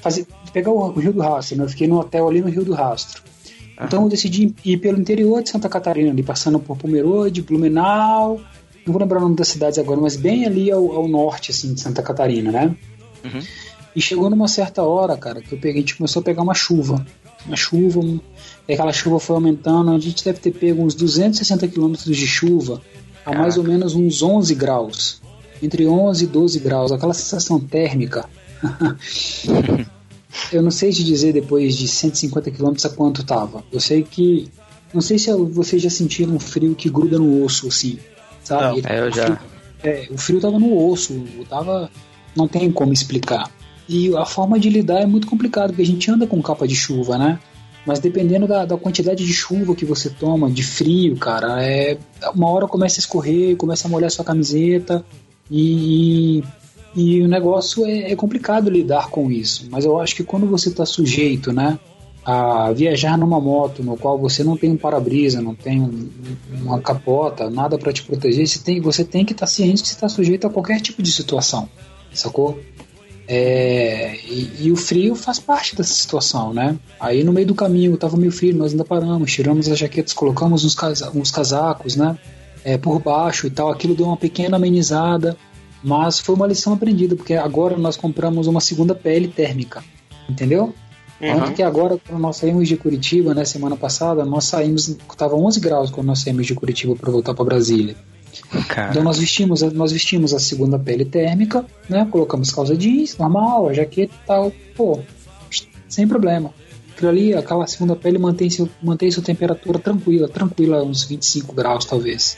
[0.00, 1.64] Fazer, pegar o, o, Rio do Rastro, né?
[1.66, 3.22] Eu fiquei no hotel ali no Rio do Rastro.
[3.80, 8.40] Então eu decidi ir pelo interior de Santa Catarina, ali passando por Pomerode, Blumenau,
[8.84, 11.72] não vou lembrar o nome das cidades agora, mas bem ali ao, ao norte, assim,
[11.72, 12.76] de Santa Catarina, né?
[13.24, 13.40] Uhum.
[13.94, 16.54] E chegou numa certa hora, cara, que eu peguei, a gente começou a pegar uma
[16.54, 17.04] chuva.
[17.46, 18.00] Uma chuva,
[18.68, 22.80] e aquela chuva foi aumentando, a gente deve ter pego uns 260 quilômetros de chuva
[23.24, 25.22] a mais ou menos uns 11 graus.
[25.62, 28.28] Entre 11 e 12 graus, aquela sensação térmica.
[30.52, 33.62] eu não sei te dizer depois de 150 quilômetros a quanto tava.
[33.70, 34.48] Eu sei que.
[34.92, 37.98] Não sei se vocês já sentiram um frio que gruda no osso, assim
[38.42, 38.82] sabe?
[38.82, 39.24] Não, é, eu já.
[39.24, 39.38] O frio,
[39.84, 41.90] é, o frio tava no osso, tava.
[42.36, 43.50] Não tem como explicar.
[43.88, 46.74] E a forma de lidar é muito complicado, porque a gente anda com capa de
[46.74, 47.38] chuva, né?
[47.84, 51.98] Mas dependendo da, da, quantidade de chuva que você toma, de frio, cara, é
[52.34, 55.04] uma hora começa a escorrer, começa a molhar sua camiseta
[55.50, 56.44] e,
[56.94, 59.66] e o negócio é, é complicado lidar com isso.
[59.68, 61.78] Mas eu acho que quando você está sujeito, né,
[62.24, 66.08] a viajar numa moto no qual você não tem um para-brisa, não tem um,
[66.60, 69.88] uma capota, nada para te proteger, você tem, você tem que estar tá ciente que
[69.88, 71.68] você está sujeito a qualquer tipo de situação,
[72.12, 72.60] sacou?
[73.26, 76.76] É, e, e, o frio faz parte dessa situação, né?
[77.00, 80.64] Aí no meio do caminho estava meio frio, nós ainda paramos, tiramos as jaquetas, colocamos
[80.64, 82.18] uns, casa, uns casacos, né?
[82.64, 85.36] É, por baixo e tal, aquilo deu uma pequena amenizada,
[85.82, 89.82] mas foi uma lição aprendida, porque agora nós compramos uma segunda pele térmica,
[90.28, 90.74] entendeu?
[91.22, 91.38] Uhum.
[91.40, 95.60] Tanto que agora, quando nós saímos de Curitiba, né, semana passada, nós saímos, estava 11
[95.60, 97.94] graus quando nós saímos de Curitiba para voltar para Brasília.
[98.68, 98.90] Cara.
[98.90, 103.72] Então nós vestimos, nós vestimos a segunda pele térmica, né, colocamos calça jeans, normal, a
[103.72, 104.98] jaqueta e tal, pô,
[105.88, 106.52] sem problema.
[106.94, 111.84] Aquilo ali, aquela segunda pele mantém, seu, mantém sua temperatura tranquila, tranquila, uns 25 graus
[111.84, 112.36] talvez.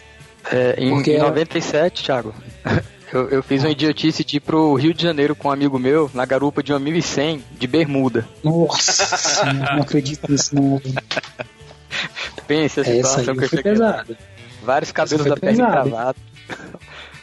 [0.53, 2.35] É, em, Porque em ela- 97, Thiago,
[3.15, 6.11] eu, eu fiz uma idiotice de ir pro Rio de Janeiro com um amigo meu,
[6.13, 8.29] na garupa de uma 1100, de bermuda.
[8.43, 10.81] Nossa, não acredito nisso não.
[12.47, 13.63] Pense a Essa aí situação que eu cheguei.
[13.73, 14.19] pesada.
[14.63, 15.89] Vários cabelos da perna pesado.
[15.89, 16.23] encravados.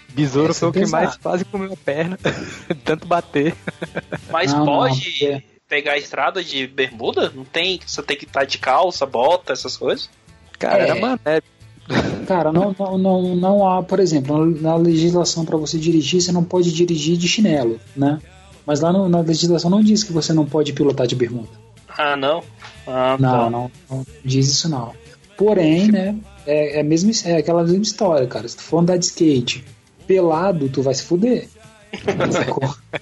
[0.10, 1.04] Besouro Essa foi o é que pesado.
[1.04, 2.17] mais quase comeu a perna.
[2.84, 3.56] Tanto bater.
[4.30, 7.32] Mas Não, não, pode porque- pegar a estrada de bermuda?
[7.34, 7.80] Não tem?
[7.86, 10.10] Você tem que estar de calça, bota, essas coisas?
[10.60, 10.89] Cara, É.
[10.89, 11.41] era mané.
[12.28, 16.44] Cara, não, não, não, não há, por exemplo, na legislação para você dirigir, você não
[16.44, 18.20] pode dirigir de chinelo, né?
[18.65, 21.50] Mas lá no- na legislação não diz que você não pode pilotar de bermuda.
[21.98, 22.41] Ah, não?
[22.88, 23.50] Ah, Não, tá.
[23.50, 24.94] não, não diz isso não.
[25.38, 26.15] Porém, né,
[26.48, 28.48] é, é, mesmo, é aquela mesma história, cara.
[28.48, 29.63] Se tu for andar de skate
[30.08, 31.48] pelado, tu vai se fuder.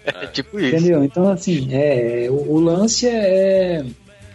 [0.03, 0.75] É tipo isso.
[0.75, 1.03] Entendeu?
[1.03, 3.83] Então, assim, é, o, o lance é.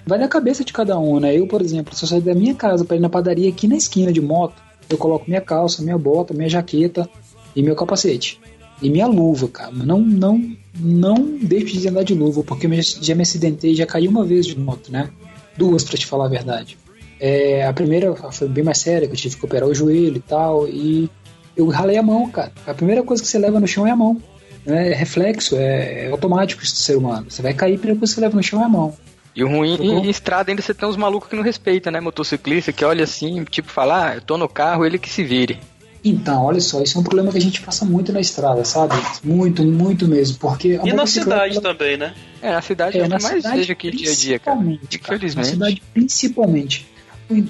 [0.07, 1.37] Vai na cabeça de cada um, né?
[1.37, 3.77] Eu, por exemplo, se eu sair da minha casa para ir na padaria aqui na
[3.77, 4.55] esquina de moto,
[4.89, 7.09] eu coloco minha calça, minha bota, minha jaqueta
[7.57, 8.39] e meu capacete.
[8.83, 9.73] E minha luva, cara.
[9.73, 14.25] Não, não, não deixe de andar de luva, porque já me acidentei, já caí uma
[14.25, 15.09] vez de moto, né?
[15.57, 16.77] Duas, pra te falar a verdade.
[17.19, 20.21] É, a primeira foi bem mais séria, que eu tive que operar o joelho e
[20.21, 21.09] tal, e
[21.57, 22.53] eu ralei a mão, cara.
[22.67, 24.21] A primeira coisa que você leva no chão é a mão.
[24.67, 24.91] né?
[24.91, 27.27] É reflexo, é, é automático isso do ser humano.
[27.31, 28.95] Você vai cair, a primeira coisa que você leva no chão é a mão.
[29.35, 29.87] E o ruim, Sacou?
[29.87, 32.01] em, em estrada ainda você tem uns malucos que não respeitam, né?
[32.01, 35.59] Motociclista que olha assim, tipo, fala, ah, eu tô no carro, ele que se vire.
[36.05, 38.95] Então, olha só, isso é um problema que a gente passa muito na estrada, sabe?
[39.25, 40.37] Muito, muito mesmo.
[40.39, 42.15] Porque a E na cidade também, né?
[42.43, 44.39] É, na cidade é, É, o na que mais cidade, vejo aqui dia a dia,
[44.39, 44.57] cara.
[44.59, 45.17] principalmente, cara.
[45.17, 45.47] Infelizmente.
[45.47, 46.87] Na cidade, principalmente.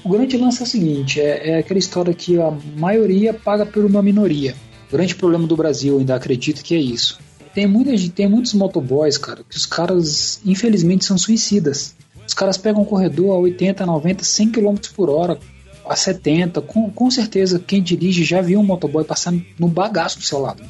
[0.05, 3.85] O, grande lance é o seguinte: é, é aquela história que a maioria paga por
[3.85, 4.55] uma minoria.
[4.89, 7.19] O grande problema do Brasil, eu ainda acredito que é isso.
[7.55, 11.95] Tem, muita, gente- tem muitos motoboys, cara, que os caras, infelizmente, são suicidas.
[12.27, 15.39] Os caras pegam um corredor a 80, 90, 100 km por hora,
[15.87, 16.61] a 70.
[16.63, 20.63] Com, com certeza, quem dirige já viu um motoboy passando no bagaço do seu lado.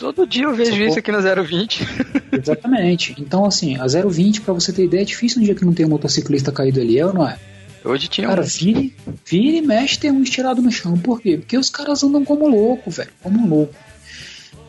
[0.00, 1.86] Todo dia eu vejo isso aqui no 020.
[2.32, 3.14] Exatamente.
[3.18, 5.84] Então, assim, a 020, pra você ter ideia, é difícil um dia que não tem
[5.86, 7.38] um motociclista caído ali, é ou não é?
[7.84, 8.46] Hoje tinha Cara, um.
[8.46, 8.90] vira,
[9.26, 10.96] vira e mexe tem um estirado no chão.
[10.96, 11.36] Por quê?
[11.36, 13.10] Porque os caras andam como louco, velho.
[13.22, 13.74] Como louco.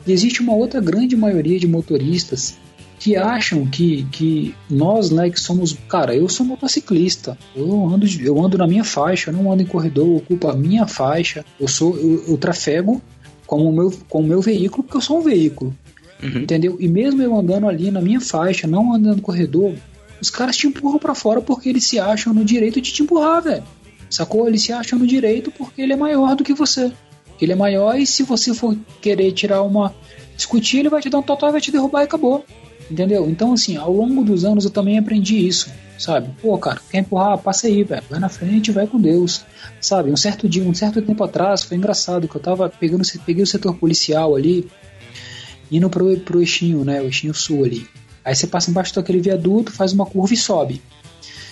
[0.05, 2.57] E existe uma outra grande maioria de motoristas
[2.99, 5.75] que acham que, que nós, né, que somos.
[5.89, 7.37] Cara, eu sou motociclista.
[7.55, 10.55] Eu ando, eu ando na minha faixa, eu não ando em corredor, eu ocupo a
[10.55, 11.43] minha faixa.
[11.59, 11.97] Eu sou.
[11.97, 13.01] Eu, eu trafego
[13.45, 15.75] como o meu, como o meu veículo, porque eu sou um veículo.
[16.23, 16.43] Uhum.
[16.43, 16.77] Entendeu?
[16.79, 19.75] E mesmo eu andando ali na minha faixa, não andando no corredor,
[20.21, 23.43] os caras te empurram pra fora porque eles se acham no direito de te empurrar,
[23.43, 23.63] velho.
[24.09, 24.47] Sacou?
[24.47, 26.91] Eles se acham no direito porque ele é maior do que você.
[27.43, 29.93] Ele é maior e se você for querer tirar uma.
[30.35, 32.45] discutir, ele vai te dar um total e vai te derrubar e acabou.
[32.89, 33.29] Entendeu?
[33.29, 36.29] Então, assim, ao longo dos anos eu também aprendi isso, sabe?
[36.41, 37.37] Pô, cara, quer empurrar?
[37.37, 38.03] Passa aí, velho.
[38.09, 39.45] Vai na frente vai com Deus.
[39.79, 40.11] Sabe?
[40.11, 43.47] Um certo dia, um certo tempo atrás, foi engraçado que eu tava pegando, peguei o
[43.47, 44.67] setor policial ali,
[45.71, 47.01] indo pro, pro eixinho, né?
[47.01, 47.87] O eixinho sul ali.
[48.23, 50.81] Aí você passa embaixo daquele viaduto, faz uma curva e sobe.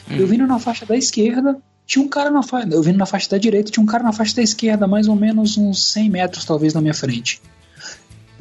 [0.09, 2.67] Eu vindo na faixa da esquerda, tinha um cara na faixa.
[2.71, 5.15] Eu vindo na faixa da direita, tinha um cara na faixa da esquerda, mais ou
[5.15, 7.41] menos uns 100 metros talvez na minha frente.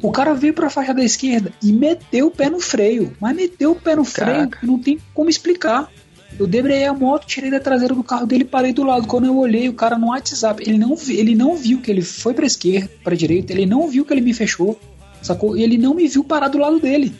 [0.01, 3.15] O cara veio pra faixa da esquerda e meteu o pé no freio.
[3.19, 4.59] Mas meteu o pé no freio Caraca.
[4.59, 5.91] que não tem como explicar.
[6.39, 9.05] Eu debreiei a moto, tirei da traseira do carro dele e parei do lado.
[9.05, 12.33] Quando eu olhei, o cara no WhatsApp, ele não, ele não viu que ele foi
[12.33, 14.79] pra esquerda, pra direita, ele não viu que ele me fechou,
[15.21, 15.55] sacou?
[15.55, 17.13] E ele não me viu parar do lado dele.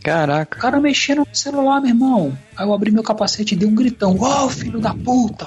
[0.00, 0.58] O Caraca.
[0.58, 2.38] cara mexendo no celular, meu irmão.
[2.56, 4.16] Aí eu abri meu capacete e dei um gritão.
[4.16, 5.46] Uau, filho da puta!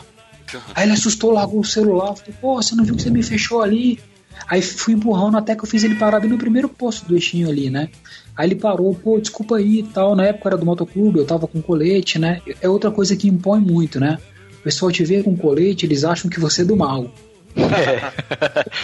[0.76, 2.16] Aí ele assustou, largou o celular.
[2.16, 4.00] Falei, pô, você não viu que você me fechou ali?
[4.48, 7.50] Aí fui empurrando até que eu fiz ele parar bem no primeiro posto do eixinho
[7.50, 7.90] ali, né?
[8.38, 10.16] Aí ele parou, pô, desculpa aí e tal.
[10.16, 12.40] Na época era do motoclube, eu tava com colete, né?
[12.62, 14.20] É outra coisa que impõe muito, né?
[14.60, 17.12] O pessoal te vê com colete, eles acham que você é do mal.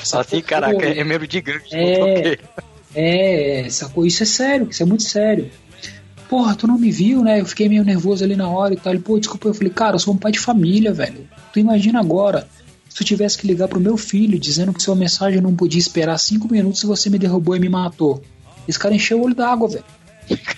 [0.04, 1.64] Só assim, caraca, é membro de gangue.
[1.72, 2.38] É.
[2.94, 4.06] É, sacou?
[4.06, 5.50] Isso é sério, isso é muito sério.
[6.30, 7.42] Porra, tu não me viu, né?
[7.42, 8.94] Eu fiquei meio nervoso ali na hora e tal.
[8.94, 9.48] Ele, pô, desculpa.
[9.48, 11.28] Eu falei, cara, eu sou um pai de família, velho.
[11.52, 12.48] Tu imagina agora,
[12.88, 16.18] se tu tivesse que ligar pro meu filho dizendo que sua mensagem não podia esperar
[16.20, 18.22] cinco minutos e você me derrubou e me matou.
[18.68, 19.86] Esse cara encheu o olho d'água, velho.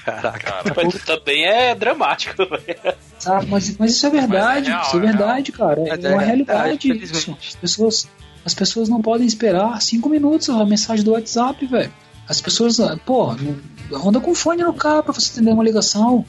[0.04, 0.74] Caraca.
[0.76, 2.96] Mas também é dramático, velho.
[3.17, 3.46] Sabe?
[3.48, 5.82] Mas, mas isso é verdade, Mas é real, isso é é verdade, cara.
[5.82, 7.32] É Mas uma é realidade isso.
[7.32, 8.10] As pessoas,
[8.44, 11.94] as pessoas não podem esperar cinco minutos a mensagem do WhatsApp, velho.
[12.32, 16.26] As pessoas, pô, não- anda com fone no carro pra você atender uma ligação.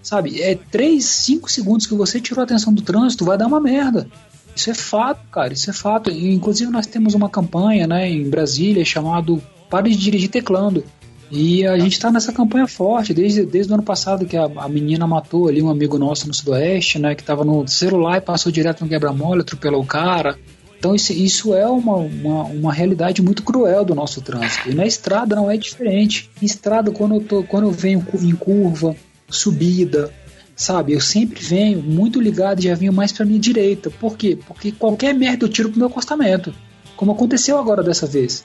[0.00, 0.40] Sabe?
[0.40, 4.08] É 3, 5 segundos que você tirou a atenção do trânsito, vai dar uma merda.
[4.54, 6.10] Isso é fato, cara, isso é fato.
[6.10, 10.84] E, inclusive nós temos uma campanha, né, em Brasília chamado Pare de dirigir teclando.
[11.30, 14.68] E a gente tá nessa campanha forte, desde, desde o ano passado que a, a
[14.68, 17.14] menina matou ali um amigo nosso no Sudoeste, né?
[17.14, 20.38] Que tava no celular e passou direto no quebra-mola, atropelou o cara.
[20.82, 24.68] Então isso, isso é uma, uma, uma realidade muito cruel do nosso trânsito.
[24.68, 26.28] E na estrada não é diferente.
[26.42, 28.96] Em estrada, quando eu, tô, quando eu venho em curva,
[29.28, 30.12] subida,
[30.56, 30.92] sabe?
[30.92, 33.92] Eu sempre venho muito ligado e já venho mais pra minha direita.
[33.92, 34.36] Por quê?
[34.44, 36.52] Porque qualquer merda eu tiro pro meu acostamento.
[36.96, 38.44] Como aconteceu agora dessa vez.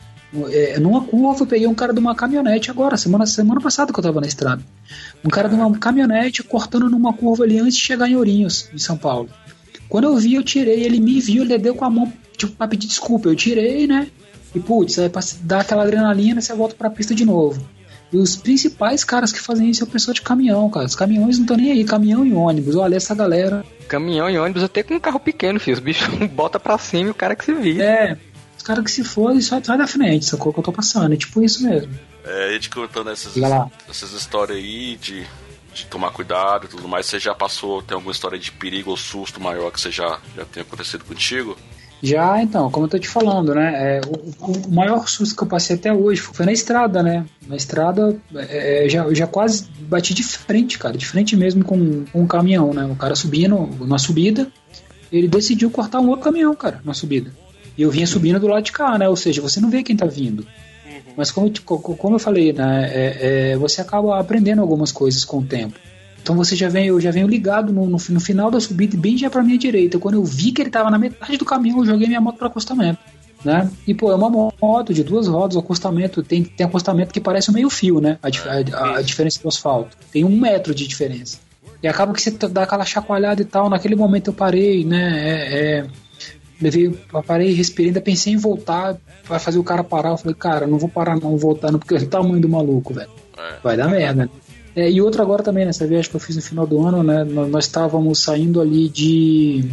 [0.52, 3.98] É, numa curva eu peguei um cara de uma caminhonete agora, semana, semana passada que
[3.98, 4.62] eu tava na estrada.
[5.26, 8.78] Um cara de uma caminhonete cortando numa curva ali antes de chegar em Ourinhos, em
[8.78, 9.28] São Paulo.
[9.90, 12.68] Quando eu vi, eu tirei, ele me viu, ele deu com a mão, tipo, pra
[12.68, 13.28] pedir desculpa.
[13.28, 14.08] Eu tirei, né?
[14.56, 17.62] E putz, aí pra dar aquela adrenalina, você volta pra pista de novo.
[18.12, 20.86] E os principais caras que fazem isso é o pessoal de caminhão, cara.
[20.86, 22.76] Os caminhões não estão nem aí, caminhão e ônibus.
[22.76, 23.66] Olha essa galera.
[23.88, 25.76] Caminhão e ônibus até com um carro pequeno, filho.
[25.76, 27.84] Os bichos bota pra cima e o cara que se vira.
[27.84, 28.18] É,
[28.56, 31.14] os caras que se fodem só sai da frente, sacou que eu tô passando.
[31.14, 31.94] É tipo isso mesmo.
[32.24, 33.34] É, a gente contando essas,
[33.90, 35.26] essas histórias aí de,
[35.74, 37.06] de tomar cuidado e tudo mais.
[37.06, 40.46] Você já passou, tem alguma história de perigo ou susto maior que você já, já
[40.46, 41.58] tenha acontecido contigo?
[42.02, 43.98] Já, então, como eu tô te falando, né?
[43.98, 47.26] é, o, o maior susto que eu passei até hoje foi na estrada, né?
[47.48, 51.64] Na estrada, é, é, já, eu já quase bati de frente, cara, de frente mesmo
[51.64, 52.86] com, com um caminhão, né?
[52.86, 54.48] O cara subindo na subida,
[55.12, 57.32] ele decidiu cortar um outro caminhão, cara, na subida.
[57.78, 59.10] E eu vinha subindo do lado de cá, né?
[59.10, 60.46] Ou seja, você não vê quem tá vindo.
[61.16, 62.90] Mas como, como eu falei, né?
[62.94, 65.80] é- é, você acaba aprendendo algumas coisas com o tempo.
[66.22, 69.18] Então você já vem, eu já venho ligado no, no, no final da subida, bem
[69.18, 69.98] já pra minha direita.
[69.98, 72.48] Quando eu vi que ele tava na metade do caminho, eu joguei minha moto para
[72.48, 73.00] acostamento.
[73.46, 73.70] Né?
[73.88, 77.50] E pô, é uma moto de duas rodas, o acostamento tem, tem acostamento que parece
[77.52, 78.18] um meio fio, né?
[78.22, 78.28] A,
[78.78, 79.96] a- a diferença do asfalto.
[80.12, 81.38] Tem um metro de diferença.
[81.82, 83.70] E acaba que você dá aquela chacoalhada e tal.
[83.70, 85.14] Naquele momento eu parei, né?
[85.30, 85.86] É, é,
[86.60, 86.90] levei,
[87.26, 90.10] parei, respirei, ainda pensei em voltar pra fazer o cara parar.
[90.10, 92.94] Eu falei, cara, não vou parar não, voltar não, porque é o tamanho do maluco,
[92.94, 93.10] velho.
[93.38, 93.54] É.
[93.64, 94.24] Vai dar merda.
[94.26, 94.30] né?
[94.78, 97.24] É, e outra agora também, nessa viagem que eu fiz no final do ano, né?
[97.24, 99.68] Nós, estávamos saindo ali de.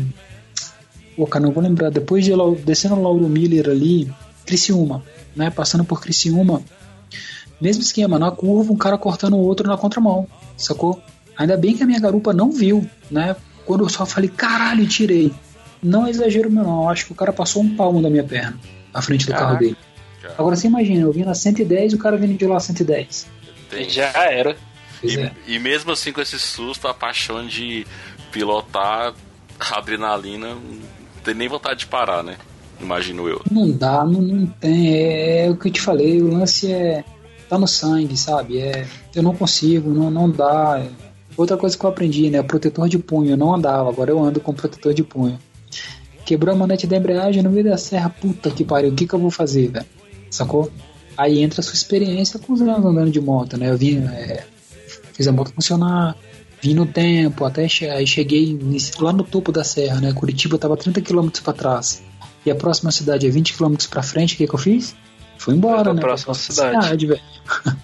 [1.14, 1.90] Pô, cara, não vou lembrar.
[1.90, 2.32] Depois de
[2.64, 4.10] descendo Lauro Miller ali,
[4.46, 5.02] Criciúma,
[5.36, 5.50] né?
[5.50, 6.62] Passando por Criciúma.
[7.60, 10.98] Mesmo esquema, na curva, um cara cortando o outro na contramão, sacou?
[11.36, 13.36] Ainda bem que a minha garupa não viu, né?
[13.66, 15.30] Quando eu só falei, caralho, tirei.
[15.82, 16.84] Não é exagero meu, não.
[16.84, 18.58] Eu acho que o cara passou um palmo da minha perna,
[18.92, 19.64] à frente do carro Caraca.
[19.64, 19.76] dele.
[20.38, 23.26] Agora você imagina, eu vim na 110 e o cara vindo de lá 110.
[23.68, 23.90] Tem.
[23.90, 24.56] Já era.
[25.04, 25.32] Pois é.
[25.46, 27.86] E, e mesmo assim, com esse susto, a paixão de
[28.32, 29.14] pilotar
[29.72, 30.80] adrenalina, não
[31.22, 32.36] tem nem vontade de parar, né?
[32.80, 33.40] Imagino eu.
[33.50, 34.94] Não dá, não, não tem.
[34.94, 37.04] É, é o que eu te falei, o lance é.
[37.48, 38.58] tá no sangue, sabe?
[38.58, 40.82] É, eu não consigo, não, não dá.
[41.36, 42.42] Outra coisa que eu aprendi, né?
[42.42, 43.30] Protetor de punho.
[43.30, 45.38] Eu não andava, agora eu ando com protetor de punho.
[46.24, 49.14] Quebrou a manete da embreagem no meio da serra, puta que pariu, o que, que
[49.14, 49.86] eu vou fazer, velho?
[50.30, 50.70] Sacou?
[51.16, 53.70] Aí entra a sua experiência com os anos andando de moto, né?
[53.70, 54.44] Eu vim, é,
[55.14, 56.16] fiz a moto funcionar,
[56.62, 58.58] vim no tempo, até che aí cheguei
[58.98, 60.12] lá no topo da serra, né?
[60.12, 62.02] Curitiba tava 30 km para trás.
[62.44, 64.94] E a próxima cidade é 20 km pra frente, o que, que eu fiz?
[65.38, 66.00] Fui embora, pra né?
[66.00, 67.06] próxima cidade.
[67.06, 67.20] velho.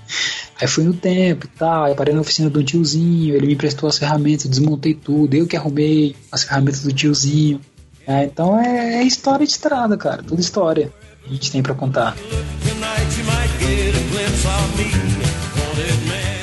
[0.61, 3.89] Aí fui no tempo e tal, aí parei na oficina do tiozinho, ele me emprestou
[3.89, 7.59] as ferramentas, desmontei tudo, eu que arrumei as ferramentas do tiozinho.
[8.07, 11.75] É, então é, é história de estrada, cara, tudo história que a gente tem pra
[11.75, 12.15] contar.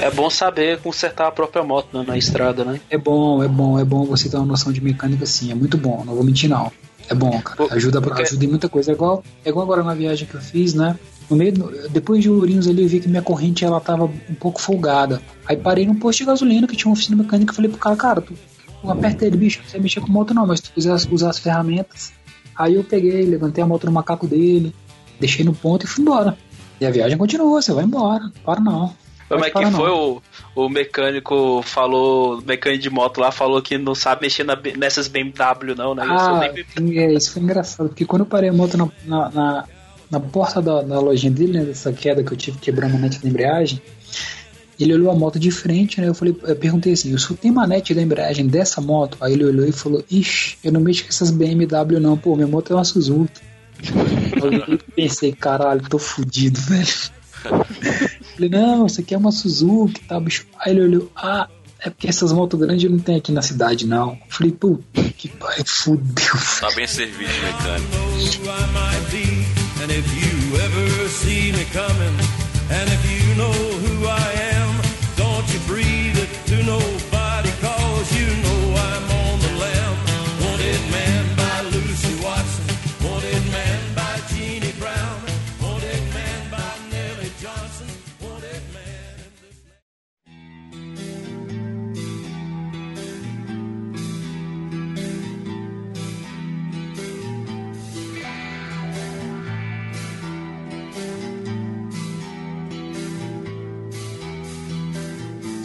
[0.08, 2.80] É bom saber consertar a própria moto né, na estrada, né?
[2.89, 5.78] É bom, é bom, é bom você ter uma noção de mecânica assim, é muito
[5.78, 6.72] bom, não vou mentir não.
[7.10, 7.74] É bom, cara.
[7.74, 8.91] Ajuda, pra- porque- ajuda em muita coisa.
[8.91, 10.98] É igual, é igual agora na viagem que eu fiz, né?
[11.30, 11.54] No meio,
[11.89, 15.22] depois de Ourinhos ali, eu vi que minha corrente ela tava um pouco folgada.
[15.46, 17.96] Aí parei num posto de gasolina que tinha uma oficina mecânica e falei pro cara,
[17.98, 18.34] cara, tu,
[18.82, 21.39] tu aperta ele, bicho, não sei mexer com moto não, mas tu quiser usar as
[21.39, 22.12] ferramentas.
[22.56, 24.74] Aí eu peguei, levantei a moto no macaco dele,
[25.20, 26.38] deixei no ponto e fui embora.
[26.80, 28.93] E a viagem continua, você vai embora, para não.
[29.30, 30.22] Como é que foi não.
[30.56, 35.08] o, o mecânico falou, mecânico de moto lá falou que não sabe mexer na nessas
[35.08, 36.04] BMW não, né?
[36.08, 39.66] Ah, sim, é, isso foi engraçado, porque quando eu parei a moto na, na, na,
[40.10, 42.89] na porta da, da lojinha dele, né, dessa queda que eu tive que quebrar a
[42.89, 43.82] manete da embreagem,
[44.80, 46.08] ele olhou a moto de frente, né?
[46.08, 49.18] Eu falei, eu perguntei assim, o senhor tem manete da embreagem dessa moto?
[49.20, 52.47] Aí ele olhou e falou, ixi, eu não mexo com essas BMW não, pô, minha
[52.47, 53.41] moto é uma Suzuki.
[54.38, 56.88] Eu pensei, caralho, tô fudido, velho.
[58.38, 60.46] Falei, não, isso aqui é uma Suzuki, tá, bicho?
[60.60, 64.12] Aí ele olhou, ah, é porque essas motos grandes não tem aqui na cidade, não.
[64.12, 66.36] Eu Falei, puta que pariu, fudeu.
[66.60, 67.98] Tá bem servido de mecânico.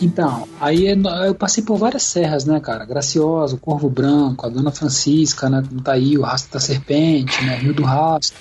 [0.04, 0.96] Então, aí é
[1.28, 2.84] eu passei por várias serras, né, cara?
[2.84, 5.62] Graciosa, o Corvo Branco, a Dona Francisca, né?
[5.84, 7.56] Tá aí, o Rastro da Serpente, né?
[7.56, 8.36] Rio do Rastro.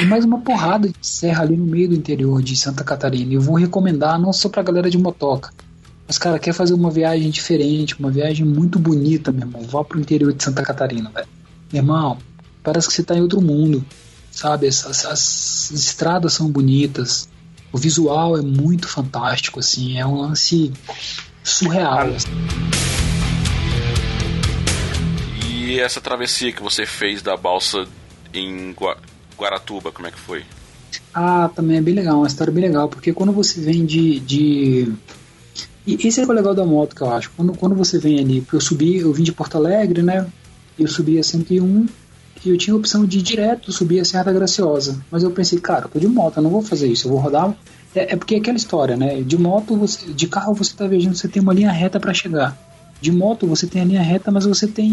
[0.00, 3.32] E mais uma porrada de serra ali no meio do interior de Santa Catarina.
[3.32, 5.50] E eu vou recomendar não só pra galera de motoca.
[6.06, 9.62] Mas, cara, quer fazer uma viagem diferente, uma viagem muito bonita, meu irmão.
[9.62, 11.26] Vá pro interior de Santa Catarina, velho.
[11.72, 12.18] Meu irmão,
[12.62, 13.84] parece que você tá em outro mundo,
[14.30, 14.68] sabe?
[14.68, 17.28] As, as- as estradas são bonitas,
[17.74, 20.72] o visual é muito fantástico, assim, é um lance
[21.42, 22.06] surreal.
[22.14, 22.28] assim.
[25.44, 27.84] E essa travessia que você fez da balsa
[28.32, 28.96] em Gua-
[29.36, 30.44] Guaratuba, como é que foi?
[31.12, 34.20] Ah, também é bem legal, uma história bem legal, porque quando você vem de.
[34.20, 34.92] de...
[35.84, 37.30] E esse é o legal da moto que eu acho.
[37.36, 40.26] Quando, quando você vem ali, porque eu subi, eu vim de Porto Alegre, né?
[40.78, 41.86] Eu subi a 101
[42.50, 45.00] eu tinha a opção de ir direto subir a Serra da Graciosa.
[45.10, 47.54] Mas eu pensei, cara, tô de moto, eu não vou fazer isso, eu vou rodar.
[47.94, 49.22] É, é porque é aquela história, né?
[49.22, 52.56] De moto, você, de carro você tá viajando, você tem uma linha reta para chegar.
[53.00, 54.90] De moto você tem a linha reta, mas você tem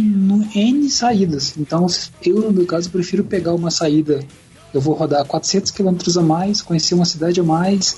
[0.56, 1.56] N saídas.
[1.58, 1.88] Então
[2.24, 4.20] eu, no meu caso, prefiro pegar uma saída
[4.74, 7.98] eu vou rodar 400 quilômetros a mais, conhecer uma cidade a mais,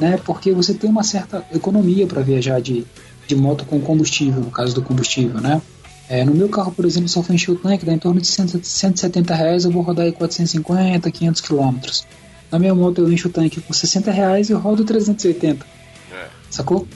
[0.00, 0.18] né?
[0.24, 2.84] Porque você tem uma certa economia para viajar de,
[3.26, 5.62] de moto com combustível, no caso do combustível, né?
[6.08, 8.26] É, no meu carro, por exemplo, só for encher o tanque, dá em torno de
[8.26, 12.06] 100, 170 reais, eu vou rodar aí 450, 500 quilômetros.
[12.50, 15.66] Na minha moto eu encho o tanque com 60 reais e eu rodo 380,
[16.10, 16.28] É.
[16.50, 16.86] sacou?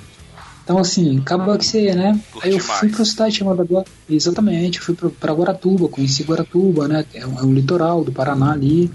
[0.65, 2.19] Então, assim, acaba que você, né?
[2.33, 2.97] Curte Aí eu fui mais.
[2.97, 3.85] pra cidade chamada Gua...
[4.09, 7.05] Exatamente, eu fui pra, pra Guaratuba, conheci Guaratuba, né?
[7.13, 8.91] É um, é um litoral do Paraná ali.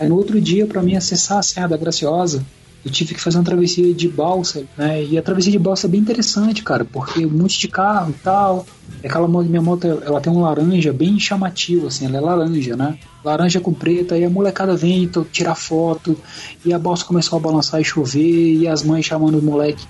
[0.00, 2.44] Aí no outro dia, pra mim acessar a Serra da Graciosa,
[2.86, 5.02] eu tive que fazer uma travessia de balsa, né?
[5.02, 8.22] E a travessia de balsa é bem interessante, cara, porque um monte de carro e
[8.22, 8.64] tal.
[9.04, 12.96] Aquela moto, minha moto, ela tem um laranja bem chamativo, assim, ela é laranja, né?
[13.24, 16.16] Laranja com preta, aí a molecada vem então, tirar foto,
[16.64, 19.84] e a balsa começou a balançar e chover, e as mães chamando o moleque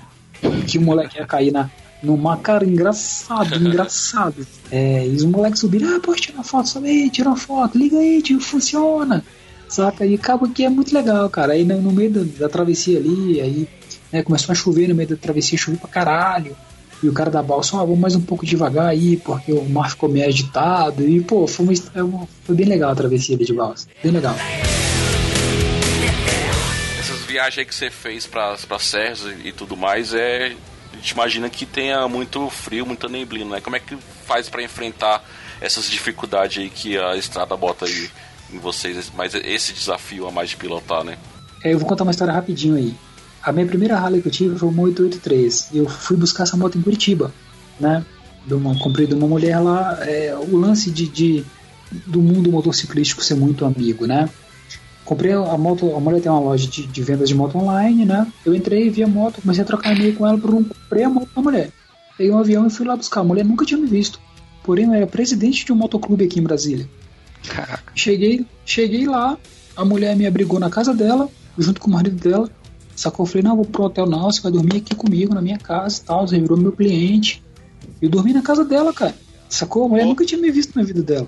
[0.67, 1.71] que o moleque ia cair na,
[2.03, 4.47] no mar, cara, engraçado, engraçado.
[4.71, 7.99] É, e os moleques subiram, ah, pode tirar foto, sobe aí, tira uma foto, liga
[7.99, 9.23] aí, tio, funciona.
[9.69, 10.07] Saca?
[10.07, 11.53] E acaba que é muito legal, cara.
[11.53, 13.69] Aí no, no meio da, da travessia ali, aí
[14.13, 16.57] né, começou a chover no meio da travessia, choveu pra caralho.
[17.03, 19.91] E o cara da balsa, ó, vamos mais um pouco devagar aí, porque o mar
[19.91, 21.07] ficou meio agitado.
[21.07, 23.87] E, pô, foi, uma, é foi bem legal a travessia de balsa.
[24.03, 24.35] Bem legal.
[26.99, 30.55] Essas viagens aí que você fez para as serras e tudo mais, é.
[30.93, 33.61] A gente imagina que tenha muito frio, muita neblina, né?
[33.61, 33.95] Como é que
[34.25, 35.23] faz para enfrentar
[35.61, 38.11] essas dificuldades aí que a estrada bota aí
[38.53, 39.11] em vocês?
[39.17, 41.17] Mas esse desafio a mais de pilotar, né?
[41.65, 42.95] É, eu vou contar uma história rapidinho aí.
[43.43, 45.69] A minha primeira Harley que eu tive foi uma 883.
[45.75, 47.33] Eu fui buscar essa moto em Curitiba,
[47.79, 48.05] né?
[48.47, 49.99] De uma, comprei de uma mulher lá.
[50.03, 51.45] é, o lance de, de-
[52.07, 54.29] do mundo motociclístico ser muito amigo, né?
[55.05, 58.27] Comprei a moto, a mulher tem uma loja de, de vendas de moto online, né?
[58.45, 61.09] Eu entrei, vi a moto, comecei a trocar e-mail com ela, por um, comprei a
[61.09, 61.71] moto da mulher.
[62.19, 63.21] Peguei um avião e fui lá buscar.
[63.21, 64.19] A mulher nunca tinha me visto.
[64.65, 66.89] Porém, eu era presidente de um motoclube aqui em Brasília.
[67.49, 67.93] Caraca.
[67.95, 69.39] Cheguei, cheguei lá,
[69.77, 71.29] a mulher me abrigou na casa dela,
[71.59, 72.51] junto com o marido dela.
[72.95, 73.27] Sacou?
[73.27, 76.01] Eu falei, não, vou pro hotel não, você vai dormir aqui comigo, na minha casa
[76.01, 76.27] e tal.
[76.27, 77.43] Você virou meu cliente.
[78.01, 79.15] Eu dormi na casa dela, cara.
[79.49, 79.85] Sacou?
[79.85, 81.27] A mulher nunca tinha me visto na vida dela.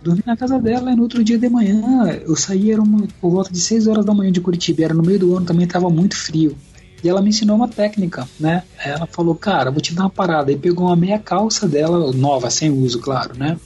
[0.00, 3.30] Dormi na casa dela e no outro dia de manhã, eu saí, era uma, por
[3.30, 5.90] volta de 6 horas da manhã de Curitiba, era no meio do ano, também tava
[5.90, 6.56] muito frio.
[7.02, 8.62] E ela me ensinou uma técnica, né?
[8.78, 10.50] Ela falou, cara, vou te dar uma parada.
[10.50, 13.58] Aí pegou uma meia calça dela, nova, sem uso, claro, né?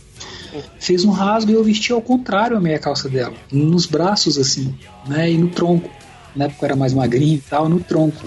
[0.78, 3.34] Fez um rasgo e eu vesti ao contrário a meia calça dela.
[3.50, 5.30] Nos braços, assim, né?
[5.30, 5.90] E no tronco.
[6.34, 8.24] Na época eu era mais magrinho e tal, no tronco.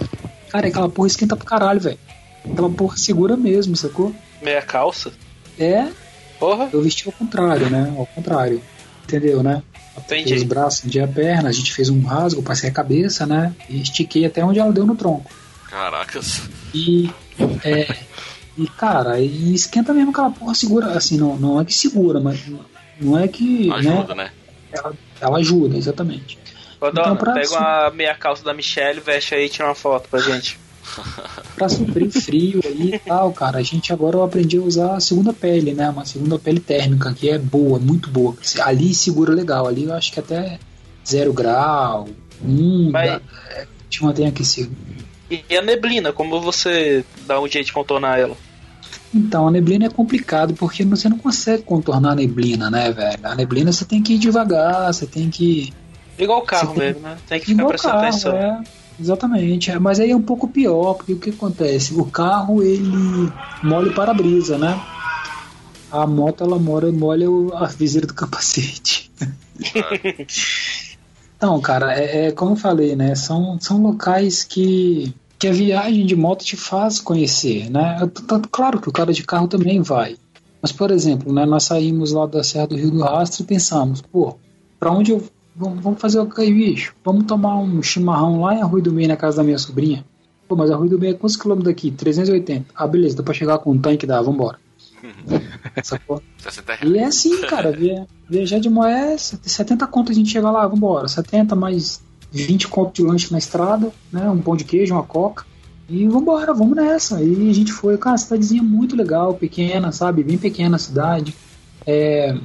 [0.50, 2.00] Cara, aquela porra esquenta pro caralho, velho.
[2.50, 4.14] Aquela porra segura mesmo, sacou?
[4.42, 5.12] Meia calça.
[5.60, 5.88] É,
[6.40, 7.94] Porra, eu vesti ao contrário, né?
[7.98, 8.62] Ao contrário.
[9.04, 9.64] Entendeu, né?
[9.98, 10.34] entendi.
[10.34, 13.54] Os braços, de a perna, a gente fez um rasgo, passei a cabeça, né?
[13.70, 15.32] E estiquei até onde ela deu no tronco.
[15.70, 16.42] Caracas.
[16.74, 17.10] E.
[17.64, 17.88] É.
[18.58, 20.88] E, cara, e esquenta mesmo aquela porra, segura.
[20.88, 22.40] Assim, não, não é que segura, mas
[23.00, 23.72] não é que.
[23.72, 24.24] Ajuda, né?
[24.26, 24.32] né?
[24.72, 26.38] Ela, ela ajuda, exatamente.
[26.82, 29.76] Ô, Então, dona, pra pega uma meia calça da Michelle, veste aí e tira uma
[29.76, 30.58] foto pra gente.
[31.56, 35.00] Pra suprir frio aí e tal, cara, a gente agora eu aprendi a usar a
[35.02, 35.90] segunda pele, né?
[35.90, 38.36] Uma segunda pele térmica, que é boa, muito boa.
[38.62, 40.60] Ali segura legal, ali eu acho que até
[41.06, 42.08] zero grau,
[42.42, 43.08] um, Vai.
[43.08, 44.72] dá- é, te mantém aquecido.
[45.30, 48.38] E a neblina, como você dá um jeito de contornar ela?
[49.18, 53.20] Então, a neblina é complicado porque você não consegue contornar a neblina, né, velho?
[53.24, 55.74] A neblina você tem que ir devagar, você tem que.
[56.20, 57.18] Igual o carro tem- mesmo, né?
[57.28, 58.32] Tem que ficar Igual prestando carro, atenção.
[58.34, 58.64] é.
[59.00, 59.70] Exatamente.
[59.72, 61.94] É, Mas aí é um pouco pior, porque o que acontece?
[61.94, 63.32] O carro, ele
[63.64, 64.80] molha o para-brisa, né?
[65.92, 69.12] A moto, ela molha o- a viseira do capacete.
[71.38, 73.14] Então, cara, é, é como eu falei, né?
[73.14, 77.98] São, são locais que que a viagem de moto te faz conhecer, né?
[78.28, 80.16] Tá- Claro que o cara de carro também vai.
[80.62, 84.02] Mas, por exemplo, né, nós saímos lá da Serra do Rio do Rastro e pensamos,
[84.02, 84.36] pô,
[84.80, 85.24] pra onde eu.
[85.56, 86.94] Vamos, fazer o que, bicho?
[87.04, 90.06] Vamos tomar um chimarrão lá em Arroio do Meio, na casa da minha sobrinha?
[90.48, 91.90] Pô, mas Arroio do Meio é quantos quilômetros daqui?
[91.90, 92.66] 380.
[92.76, 94.60] Ah, beleza, dá pra chegar com um tanque, dá, vambora.
[95.84, 96.22] Sacou?
[96.38, 96.96] 60 reais.
[96.96, 101.08] E é assim, cara, via- viajar de moé, 70 conto a gente chega lá, vambora.
[101.08, 102.02] 70 mais
[102.32, 104.30] 20 conto de lanche na estrada, né?
[104.30, 105.46] Um pão de queijo, uma coca.
[105.90, 107.22] E vambora, vamos nessa.
[107.22, 110.24] E a gente foi, cara, cidadezinha muito legal, pequena, sabe?
[110.24, 111.34] Bem pequena a cidade.
[111.86, 112.38] É,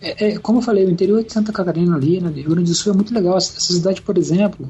[0.00, 2.74] é- é, como eu falei, o interior de Santa Catarina ali, né, Rio Grande do
[2.74, 3.36] Sul é muito legal.
[3.36, 4.66] Essa cidade, por exemplo,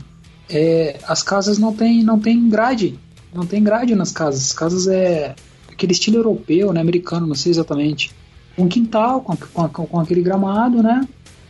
[0.50, 2.98] é, as casas não tem, não tem grade.
[3.32, 4.46] Não tem grade nas casas.
[4.46, 5.34] As casas é
[5.70, 8.12] aquele estilo europeu, né, americano, não sei exatamente.
[8.58, 11.06] Um quintal com, com, com aquele gramado, né?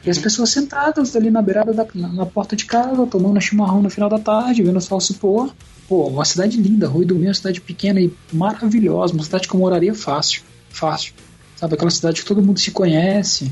[0.07, 3.83] E as pessoas sentadas ali na beirada da na, na porta de casa, tomando chimarrão
[3.83, 5.53] no final da tarde, vendo o sol se pôr.
[5.89, 9.49] Pô, uma cidade linda, Rui do Meio é uma cidade pequena e maravilhosa, uma cidade
[9.49, 11.13] que eu moraria fácil, fácil.
[11.57, 13.51] Sabe, aquela cidade que todo mundo se conhece.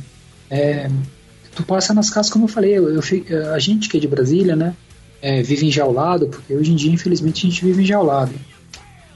[0.50, 0.88] É,
[1.54, 4.06] tu passa nas casas, como eu falei, eu, eu fi- a gente que é de
[4.06, 4.74] Brasília, né,
[5.22, 8.32] é, vive enjaulado, porque hoje em dia, infelizmente, a gente vive enjaulado.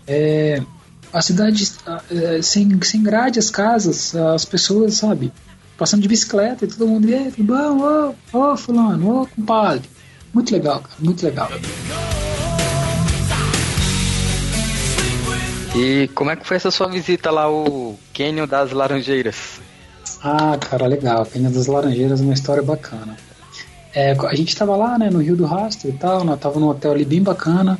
[0.06, 0.62] É,
[1.12, 1.70] a cidade
[2.10, 5.32] é, sem, sem grade, as casas, as pessoas, sabe,
[5.78, 9.88] passando de bicicleta e todo mundo, e tudo bom, ô, ô, fulano, ô, compadre.
[10.34, 11.48] Muito legal, cara, muito legal.
[15.76, 19.60] E como é que foi essa sua visita lá ao Canyon das Laranjeiras?
[20.22, 21.24] Ah, cara, legal.
[21.24, 23.16] Penha das Laranjeiras é uma história bacana.
[23.94, 26.68] É, a gente tava lá, né, no Rio do Rastro e tal, nós tava num
[26.68, 27.78] hotel ali bem bacana.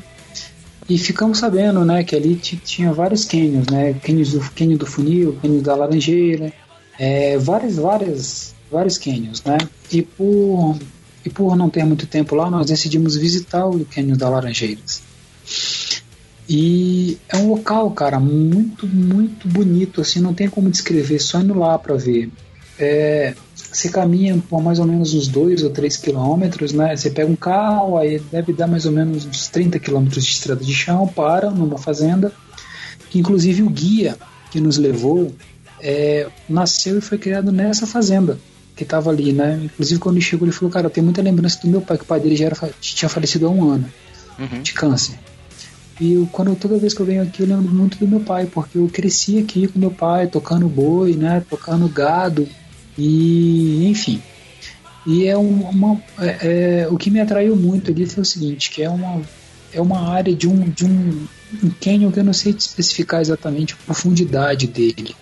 [0.88, 4.86] E ficamos sabendo, né, que ali ti- tinha vários canyons, né, canyons do, canyon do
[4.86, 6.52] Funil, canyon da Laranjeira,
[6.98, 9.58] é, várias, várias, vários canyons, né.
[9.90, 10.76] E por,
[11.24, 15.02] e por não ter muito tempo lá, nós decidimos visitar o canyon da Laranjeiras.
[16.48, 21.52] E é um local, cara, muito, muito bonito, assim, não tem como descrever, só indo
[21.52, 22.30] lá pra ver.
[22.78, 26.96] É, você caminha por mais ou menos uns 2 ou 3 quilômetros, né?
[26.96, 30.64] Você pega um carro, aí deve dar mais ou menos uns 30 quilômetros de estrada
[30.64, 32.32] de chão, para numa fazenda,
[33.10, 34.16] que inclusive o guia
[34.50, 35.30] que nos levou
[35.80, 38.38] é, nasceu e foi criado nessa fazenda
[38.76, 39.60] que estava ali, né?
[39.64, 42.06] Inclusive quando ele chegou ele falou, cara, tem muita lembrança do meu pai, que o
[42.06, 43.90] pai dele já era, tinha falecido há um ano
[44.38, 44.62] Uhum.
[44.62, 45.16] de câncer.
[46.00, 48.46] E eu, quando toda vez que eu venho aqui, eu lembro muito do meu pai,
[48.46, 52.46] porque eu cresci aqui com meu pai, tocando boi, né, tocando gado,
[52.96, 54.22] e enfim.
[55.06, 58.70] E é um- uma, é- é, o que me atraiu muito ali foi o seguinte,
[58.70, 59.20] que é uma,
[59.72, 61.26] é uma área de um, de um,
[61.64, 65.16] um canyon que eu não sei especificar exatamente a profundidade dele,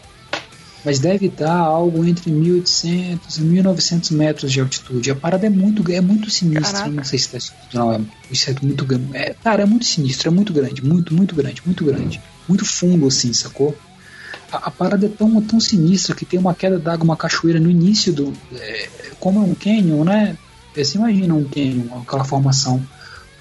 [0.86, 5.10] mas deve dar algo entre 1.800 e 1.900 metros de altitude.
[5.10, 6.74] A parada é muito, é muito sinistra.
[6.74, 6.90] Caraca.
[6.90, 7.38] Não sei se tá
[7.74, 7.92] não.
[7.92, 9.08] É, isso é muito grande.
[9.12, 12.22] É, cara, é muito sinistro, é muito grande, muito, muito grande, muito grande.
[12.48, 13.76] Muito fundo, assim, sacou?
[14.52, 17.68] A, a parada é tão, tão sinistra que tem uma queda d'água, uma cachoeira no
[17.68, 18.32] início do.
[18.54, 20.38] é, como é um canyon, né?
[20.72, 22.80] Você imagina um canyon, aquela formação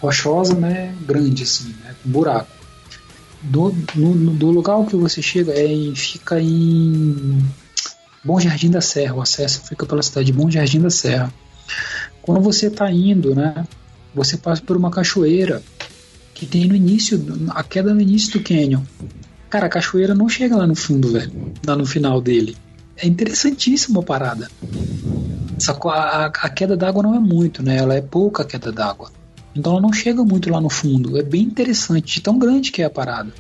[0.02, 0.96] rochosa, né?
[1.06, 1.94] Grande, assim, né?
[2.02, 2.55] Com buraco
[3.42, 7.38] do, no, no- do lugar que você chega é em, fica em
[8.24, 11.32] Bom Jardim da Serra, o acesso fica pela cidade de Bom Jardim da Serra.
[12.22, 13.66] Quando você está indo, né,
[14.14, 15.62] você passa por uma cachoeira
[16.34, 18.82] que tem no início, a queda no início do canyon.
[19.50, 21.32] Cara, a cachoeira não chega lá no fundo, velho,
[21.66, 22.58] lá no final dele.
[22.98, 24.50] É interessantíssima a parada.
[25.68, 27.78] A, a, a queda d'água não é muito, né?
[27.78, 29.12] Ela é pouca a queda d'água.
[29.56, 31.18] Então ela não chega muito lá no fundo.
[31.18, 33.32] É bem interessante, de tão grande que é a parada.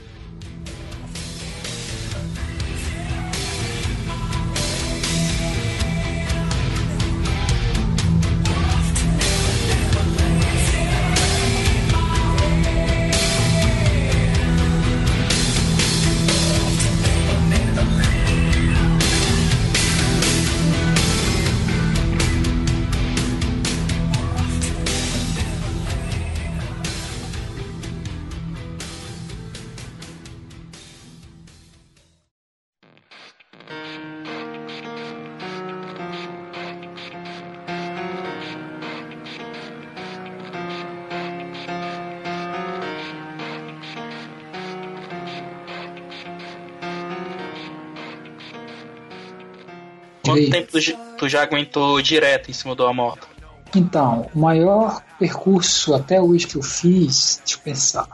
[50.45, 53.27] Quanto tempo tu, já- tu já aguentou direto em cima de uma moto?
[53.75, 58.07] Então, o maior percurso até hoje que eu fiz, deixa eu pensar.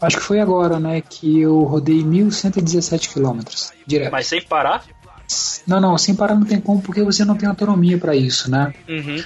[0.00, 4.10] Acho que foi agora, né, que eu rodei 1117 quilômetros direto.
[4.10, 4.84] Mas sem parar?
[5.66, 8.72] Não, não, sem parar não tem como porque você não tem autonomia para isso, né?
[8.88, 9.22] Uhum.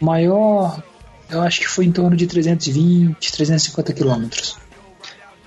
[0.00, 0.82] O maior,
[1.30, 4.56] eu acho que foi em torno de 320, 350 quilômetros.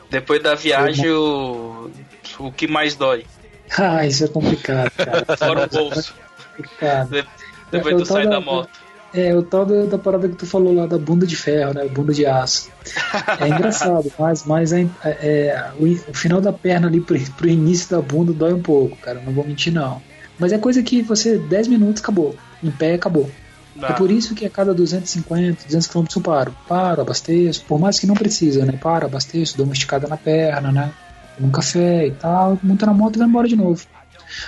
[0.10, 1.90] Depois da viagem, o,
[2.40, 3.26] o que mais dói?
[3.78, 5.38] Ah, isso é complicado, cara.
[5.38, 6.14] Fora o bolso.
[7.06, 7.26] De-
[7.72, 8.70] Depois É, tu sai da moto.
[9.14, 11.86] É, o tal da, da parada que tu falou lá da bunda de ferro, né?
[11.86, 12.70] Bunda de aço.
[13.40, 17.50] É engraçado, mas, mas é, é- o, in- o final da perna ali pro, pro
[17.50, 19.22] início da bunda dói um pouco, cara.
[19.26, 20.02] Não vou mentir, não.
[20.40, 22.36] Mas é coisa que você, 10 minutos, acabou.
[22.64, 23.30] Em pé, acabou.
[23.90, 26.56] É por isso que a cada 250, 200 km eu paro.
[26.68, 27.66] Paro, abasteço.
[27.66, 28.74] Por mais que não precisa, né?
[28.82, 30.92] Paro, abasteço, dou uma esticada na perna, né?
[31.40, 32.58] Um café e tal.
[32.64, 33.84] Monta na moto e vai embora de novo.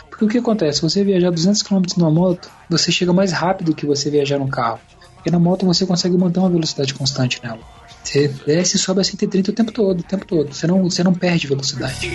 [0.09, 0.81] Porque o que acontece?
[0.81, 4.79] Você viajar 200 km numa moto, você chega mais rápido que você viajar num carro.
[5.15, 7.59] Porque na moto você consegue manter uma velocidade constante nela.
[8.03, 10.53] Você desce e sobe a 130 o tempo todo, o tempo todo.
[10.53, 12.09] Você não, você não perde velocidade.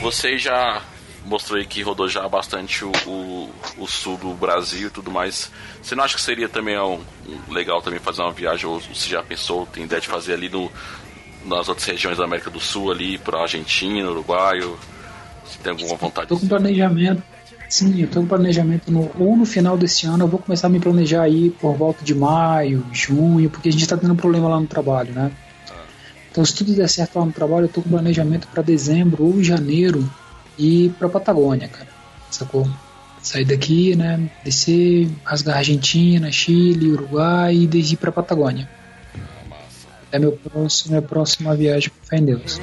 [0.00, 0.82] Você já
[1.24, 5.50] mostrou aí que rodou já bastante o, o, o sul do Brasil e tudo mais.
[5.82, 9.08] Você não acha que seria também um, um legal também fazer uma viagem, ou você
[9.08, 10.70] já pensou, tem ideia de fazer ali no,
[11.44, 14.60] nas outras regiões da América do Sul, ali pra Argentina, Uruguai?
[15.44, 16.28] Você tem alguma vontade?
[16.28, 17.22] Tô com planejamento.
[17.68, 20.70] Sim, eu tô com planejamento no, ou no final desse ano eu vou começar a
[20.70, 24.60] me planejar aí por volta de maio, junho, porque a gente tá tendo problema lá
[24.60, 25.32] no trabalho, né?
[26.30, 29.42] Então se tudo der certo lá no trabalho, eu tô com planejamento para dezembro ou
[29.42, 30.08] janeiro
[30.58, 31.88] ir pra Patagônia, cara.
[32.30, 32.68] Sacou?
[33.22, 34.28] Sair daqui, né?
[34.44, 38.68] Descer, rasgar Argentina, Chile, Uruguai e descer pra Patagônia.
[40.12, 42.60] É meu próximo, minha próxima viagem com fé em Deus.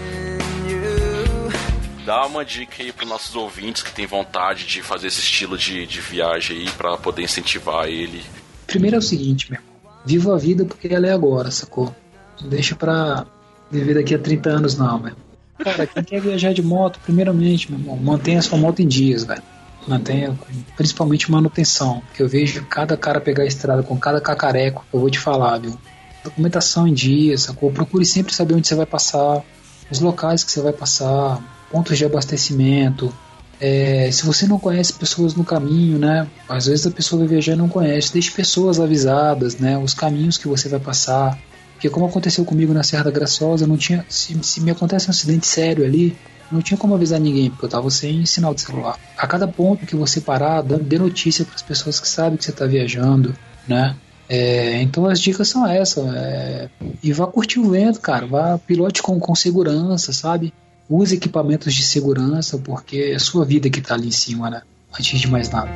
[2.12, 5.88] Dá uma dica aí para nossos ouvintes que tem vontade de fazer esse estilo de,
[5.88, 8.22] de viagem aí para poder incentivar ele.
[8.68, 9.74] Primeiro é o seguinte, meu irmão.
[10.05, 11.95] Viva a vida porque ela é agora, sacou?
[12.41, 13.26] Não deixa pra
[13.72, 15.16] viver daqui a 30 anos, não, velho.
[15.57, 19.43] Cara, quem quer viajar de moto, primeiramente, meu irmão, mantenha sua moto em dias, velho.
[19.88, 20.38] Mantenha,
[20.76, 22.03] principalmente manutenção.
[22.14, 25.59] Que eu vejo cada cara pegar a estrada com cada cacareco, eu vou te falar,
[25.59, 25.80] viu?
[26.26, 27.72] Documentação em dias, sacou?
[27.72, 29.41] Procure sempre saber onde você vai passar,
[29.89, 31.41] os locais que você vai passar,
[31.72, 33.13] pontos de abastecimento,
[33.61, 36.28] é, se você não conhece pessoas no caminho, né?
[36.49, 38.11] Às vezes a pessoa vai viajar e não conhece.
[38.11, 39.78] Deixe pessoas avisadas, né?
[39.78, 41.38] Os caminhos que você vai passar.
[41.74, 44.03] Porque como aconteceu comigo na Serra da Graciosa, não tinha.
[44.09, 46.17] Se, se me acontece um acidente sério ali,
[46.51, 48.97] não tinha como avisar ninguém, porque eu tava sem sinal de celular.
[49.15, 52.51] A cada ponto que você parar, dê notícia para as pessoas que sabem que você
[52.51, 53.36] está viajando,
[53.67, 53.95] né?
[54.28, 56.03] É, então as dicas são essas.
[56.15, 56.69] é,
[57.03, 58.26] e vá curtir o vento, cara.
[58.26, 60.51] Vá pilote com, com segurança, sabe?
[60.93, 64.61] Use equipamentos de segurança, porque é sua vida que tá ali em cima, né?
[64.93, 65.69] Antes de mais nada.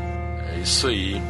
[0.53, 1.21] É isso aí.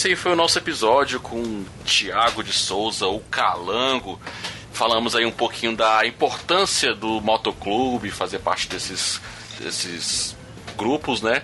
[0.00, 4.18] Esse aí foi o nosso episódio com o Thiago de Souza, o Calango.
[4.72, 9.20] Falamos aí um pouquinho da importância do motoclube, fazer parte desses,
[9.58, 10.34] desses
[10.74, 11.42] grupos, né?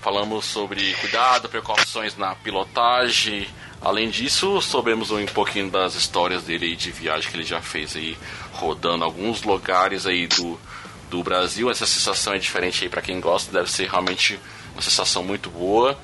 [0.00, 3.48] Falamos sobre cuidado, precauções na pilotagem.
[3.80, 8.16] Além disso, soubemos um pouquinho das histórias dele de viagem que ele já fez aí,
[8.52, 10.56] rodando alguns lugares aí do,
[11.10, 11.68] do Brasil.
[11.68, 14.38] Essa sensação é diferente aí para quem gosta, deve ser realmente
[14.72, 15.98] uma sensação muito boa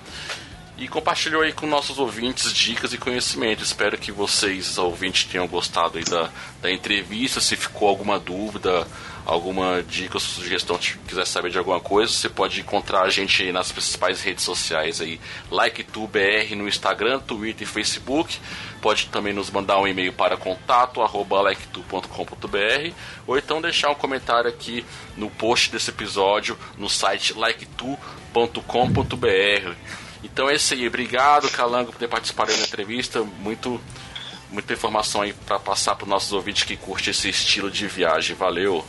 [0.76, 3.62] e compartilhou aí com nossos ouvintes dicas e conhecimento.
[3.62, 7.40] Espero que vocês, ouvintes, tenham gostado aí da, da entrevista.
[7.40, 8.84] Se ficou alguma dúvida,
[9.24, 13.52] alguma dica ou sugestão, se quiser saber de alguma coisa, você pode encontrar a gente
[13.52, 15.20] nas principais redes sociais aí,
[15.50, 18.38] LikeTubeBR no Instagram, Twitter e Facebook.
[18.82, 22.92] Pode também nos mandar um e-mail para contato arroba liketu.com.br
[23.26, 24.84] ou então deixar um comentário aqui
[25.16, 28.04] no post desse episódio no site liketu.com.br.
[30.24, 30.88] Então é isso aí.
[30.88, 33.22] Obrigado, Calango, por ter participado aí da entrevista.
[33.40, 33.80] Muito,
[34.50, 38.34] muita informação aí para passar para os nossos ouvintes que curtem esse estilo de viagem.
[38.34, 38.84] Valeu.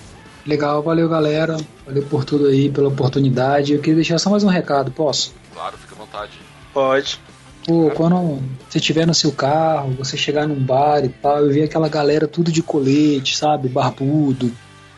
[0.46, 1.58] Legal, valeu galera.
[1.86, 3.74] Valeu por tudo aí, pela oportunidade.
[3.74, 5.34] Eu queria deixar só mais um recado, posso?
[5.54, 6.32] Claro, fica à vontade.
[6.74, 7.20] Pode.
[7.66, 11.64] Pô, quando você estiver no seu carro, você chegar num bar e tal, eu vi
[11.64, 13.68] aquela galera tudo de colete, sabe?
[13.68, 14.52] Barbudo,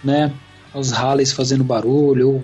[0.04, 0.34] né?
[0.74, 2.44] Os Harleys fazendo barulho, ou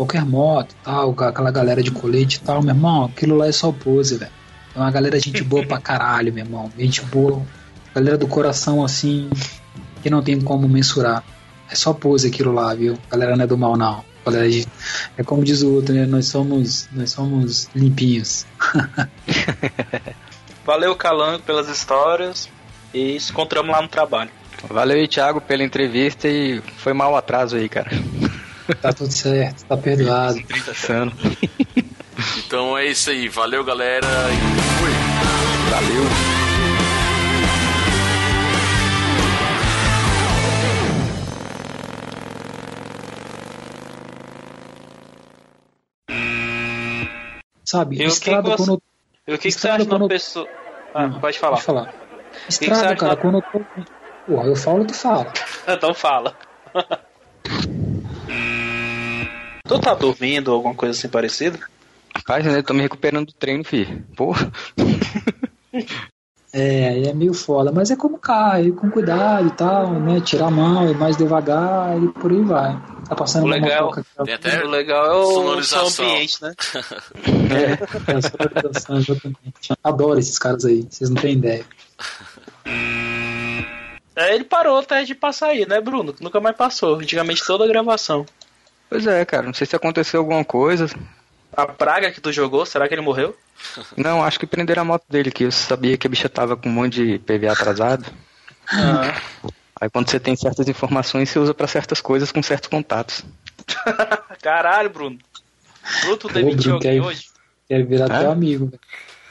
[0.00, 3.46] qualquer moto e tal, com aquela galera de colete e tal, meu irmão, aquilo lá
[3.48, 4.30] é só pose, velho.
[4.74, 6.72] É uma galera gente boa pra caralho, meu irmão.
[6.78, 7.42] Gente boa.
[7.94, 9.28] Galera do coração assim,
[10.02, 11.22] que não tem como mensurar.
[11.70, 12.96] É só pose aquilo lá, viu?
[13.10, 14.02] Galera não é do mal, não.
[14.24, 14.66] Galera de-
[15.18, 16.06] É como diz o outro, né?
[16.06, 18.46] Nós somos, nós somos limpinhos.
[20.64, 22.48] Valeu, Calango, pelas histórias.
[22.94, 24.30] E se encontramos lá no trabalho.
[24.68, 27.90] Valeu aí, Thiago, pela entrevista e foi mal o atraso aí, cara.
[28.80, 30.40] Tá tudo certo, tá perdoado.
[30.42, 31.14] 30 anos.
[32.46, 33.28] Então é isso aí.
[33.28, 34.06] Valeu, galera.
[34.78, 34.90] Fui.
[35.70, 36.40] Valeu.
[47.70, 48.02] sabe?
[48.02, 48.82] Eu estrada que você, quando
[49.26, 50.08] eu, que, estrada que você acha quando...
[50.08, 50.48] pessoa.
[50.92, 51.52] Ah, não, pode falar.
[51.52, 51.94] Pode falar.
[52.48, 53.42] Estrada, que que cara, quando
[54.28, 55.32] eu eu falo, tu fala.
[55.68, 56.36] então fala.
[59.70, 61.58] tu tá dormindo ou alguma coisa assim parecida?
[62.16, 64.04] Rapaz, eu tô me recuperando do treino, filho.
[64.16, 64.50] Porra.
[66.52, 70.20] É, aí é meio foda, mas é como carro, com cuidado e tal, né?
[70.20, 72.72] Tirar a mão, ir mais devagar e por aí vai.
[73.08, 76.04] Tá passando O legal- até o legal é o som sonorização.
[76.04, 76.52] ambiente, né?
[77.50, 79.74] É, é, sonorização, exatamente.
[79.84, 81.64] Adoro esses caras aí, vocês não têm ideia.
[84.16, 86.12] É, ele parou até de passar aí, né, Bruno?
[86.20, 86.96] Nunca mais passou.
[86.96, 88.26] Antigamente toda a gravação.
[88.90, 89.46] Pois é, cara.
[89.46, 90.86] Não sei se aconteceu alguma coisa.
[91.56, 93.34] A praga que tu jogou, será que ele morreu?
[93.96, 96.68] Não, acho que prenderam a moto dele, que eu sabia que a bicha tava com
[96.68, 98.04] um monte de PVA atrasado.
[98.72, 99.20] Ah.
[99.80, 103.24] Aí quando você tem certas informações, você usa pra certas coisas com certos contatos.
[104.42, 105.18] Caralho, Bruno.
[106.02, 107.24] Bruno, tu demitiu Bruno, alguém quer- hoje?
[107.68, 108.66] Quero virar teu amigo,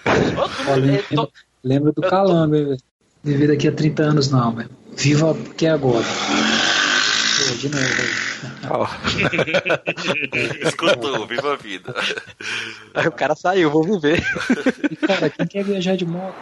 [0.05, 0.81] velho.
[0.81, 1.31] Lembra, tô-
[1.63, 2.77] lembra do eu tô- calango, hein, velho.
[3.23, 4.69] Viver daqui a 30 anos não, velho.
[4.95, 6.05] Viva porque é agora.
[6.05, 8.28] Pô, de novo, velho.
[10.65, 11.95] Escutou, viva a vida.
[12.93, 14.23] Aí o cara saiu, vou viver.
[14.89, 16.35] E, cara, quem quer viajar de moto?